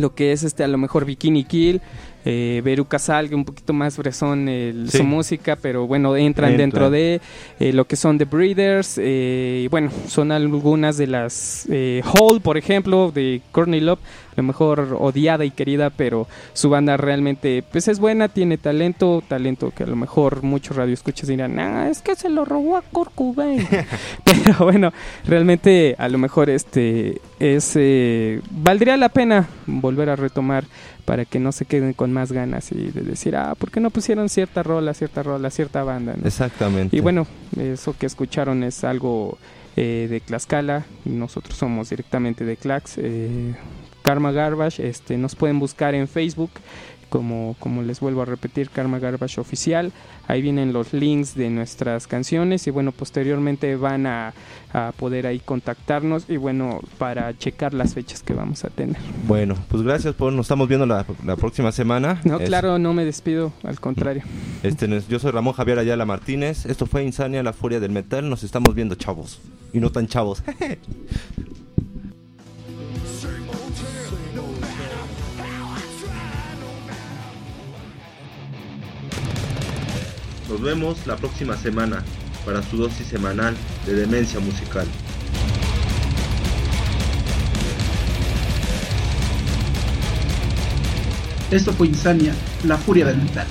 Lo 0.00 0.12
que 0.12 0.32
es 0.32 0.42
este 0.42 0.64
a 0.64 0.68
lo 0.68 0.76
mejor 0.76 1.04
Bikini 1.04 1.44
Kill, 1.44 1.80
eh, 2.24 2.60
Veruca 2.64 2.98
Salgue, 2.98 3.34
un 3.34 3.44
poquito 3.44 3.72
más 3.72 3.96
fresón 3.96 4.48
el- 4.48 4.90
Sí. 4.90 4.98
su 4.98 5.04
música, 5.04 5.56
pero 5.60 5.86
bueno, 5.86 6.16
entran 6.16 6.50
Entra. 6.52 6.62
dentro 6.62 6.90
de 6.90 7.20
eh, 7.60 7.72
lo 7.72 7.86
que 7.86 7.96
son 7.96 8.18
The 8.18 8.24
Breeders, 8.24 8.98
eh, 8.98 9.62
y 9.64 9.68
bueno, 9.68 9.90
son 10.08 10.32
algunas 10.32 10.96
de 10.96 11.06
las 11.06 11.66
eh, 11.70 12.02
Hall, 12.14 12.40
por 12.40 12.56
ejemplo, 12.56 13.10
de 13.12 13.42
Courtney 13.52 13.80
Love, 13.80 13.98
a 14.32 14.40
lo 14.40 14.42
mejor 14.42 14.96
odiada 14.98 15.44
y 15.44 15.50
querida, 15.52 15.90
pero 15.90 16.26
su 16.54 16.68
banda 16.68 16.96
realmente 16.96 17.62
pues 17.70 17.86
es 17.86 18.00
buena, 18.00 18.28
tiene 18.28 18.58
talento, 18.58 19.22
talento 19.28 19.70
que 19.76 19.84
a 19.84 19.86
lo 19.86 19.94
mejor 19.94 20.42
muchos 20.42 20.76
radioescuchas 20.76 21.28
dirán, 21.28 21.58
ah, 21.60 21.88
es 21.88 22.02
que 22.02 22.16
se 22.16 22.28
lo 22.30 22.44
robó 22.44 22.76
a 22.76 22.82
Kurt 22.82 23.12
Cobain". 23.14 23.64
pero 24.24 24.64
bueno, 24.64 24.92
realmente 25.26 25.94
a 25.98 26.08
lo 26.08 26.18
mejor 26.18 26.50
este 26.50 27.20
es 27.38 27.72
eh, 27.76 28.40
valdría 28.50 28.96
la 28.96 29.08
pena 29.08 29.46
volver 29.66 30.08
a 30.10 30.16
retomar 30.16 30.64
para 31.04 31.24
que 31.24 31.38
no 31.38 31.52
se 31.52 31.64
queden 31.66 31.92
con 31.92 32.12
más 32.12 32.32
ganas 32.32 32.72
y 32.72 32.90
de 32.90 33.02
decir, 33.02 33.36
ah, 33.36 33.54
¿por 33.54 33.70
qué 33.70 33.80
no 33.80 33.90
pusieron 33.90 34.28
cierta 34.28 34.62
rola, 34.62 34.94
cierta 34.94 35.22
rola, 35.22 35.50
cierta 35.50 35.82
banda? 35.84 36.14
¿no? 36.16 36.26
Exactamente. 36.26 36.96
Y 36.96 37.00
bueno, 37.00 37.26
eso 37.58 37.94
que 37.98 38.06
escucharon 38.06 38.62
es 38.62 38.84
algo 38.84 39.38
eh, 39.76 40.06
de 40.08 40.20
Tlaxcala. 40.20 40.84
Nosotros 41.04 41.56
somos 41.56 41.90
directamente 41.90 42.44
de 42.44 42.56
Clax. 42.56 42.94
eh, 42.98 43.54
Karma 44.02 44.32
Garbage. 44.32 44.86
Este, 44.86 45.16
nos 45.16 45.34
pueden 45.34 45.58
buscar 45.58 45.94
en 45.94 46.06
Facebook. 46.06 46.50
Como, 47.14 47.54
como 47.60 47.82
les 47.82 48.00
vuelvo 48.00 48.22
a 48.22 48.24
repetir, 48.24 48.70
Karma 48.70 48.98
Garbage 48.98 49.40
Oficial. 49.40 49.92
Ahí 50.26 50.42
vienen 50.42 50.72
los 50.72 50.92
links 50.92 51.36
de 51.36 51.48
nuestras 51.48 52.08
canciones. 52.08 52.66
Y 52.66 52.70
bueno, 52.72 52.90
posteriormente 52.90 53.76
van 53.76 54.04
a, 54.08 54.34
a 54.72 54.90
poder 54.98 55.28
ahí 55.28 55.38
contactarnos. 55.38 56.28
Y 56.28 56.38
bueno, 56.38 56.80
para 56.98 57.32
checar 57.38 57.72
las 57.72 57.94
fechas 57.94 58.24
que 58.24 58.34
vamos 58.34 58.64
a 58.64 58.70
tener. 58.70 58.96
Bueno, 59.28 59.54
pues 59.68 59.84
gracias 59.84 60.12
por. 60.16 60.32
Nos 60.32 60.46
estamos 60.46 60.66
viendo 60.66 60.86
la, 60.86 61.06
la 61.24 61.36
próxima 61.36 61.70
semana. 61.70 62.20
No, 62.24 62.38
Es- 62.40 62.48
claro, 62.48 62.80
no 62.80 62.92
me 62.94 63.04
despido. 63.04 63.52
Al 63.62 63.78
contrario. 63.78 64.24
Este, 64.64 64.88
nos- 64.88 65.06
yo 65.06 65.20
soy 65.20 65.30
Ramón 65.30 65.52
Javier 65.54 65.78
Ayala 65.78 66.04
Martínez. 66.04 66.66
Esto 66.66 66.84
fue 66.86 67.04
Insania, 67.04 67.44
la 67.44 67.52
furia 67.52 67.78
del 67.78 67.92
metal. 67.92 68.28
Nos 68.28 68.42
estamos 68.42 68.74
viendo, 68.74 68.96
chavos. 68.96 69.40
Y 69.72 69.78
no 69.78 69.90
tan 69.92 70.08
chavos. 70.08 70.42
Nos 80.48 80.60
vemos 80.60 81.06
la 81.06 81.16
próxima 81.16 81.56
semana 81.56 82.02
para 82.44 82.62
su 82.62 82.76
dosis 82.76 83.06
semanal 83.06 83.56
de 83.86 83.94
demencia 83.94 84.40
musical. 84.40 84.86
Esto 91.50 91.72
fue 91.72 91.86
Insania, 91.86 92.34
la 92.64 92.76
furia 92.76 93.06
del 93.06 93.18
metal. 93.18 93.46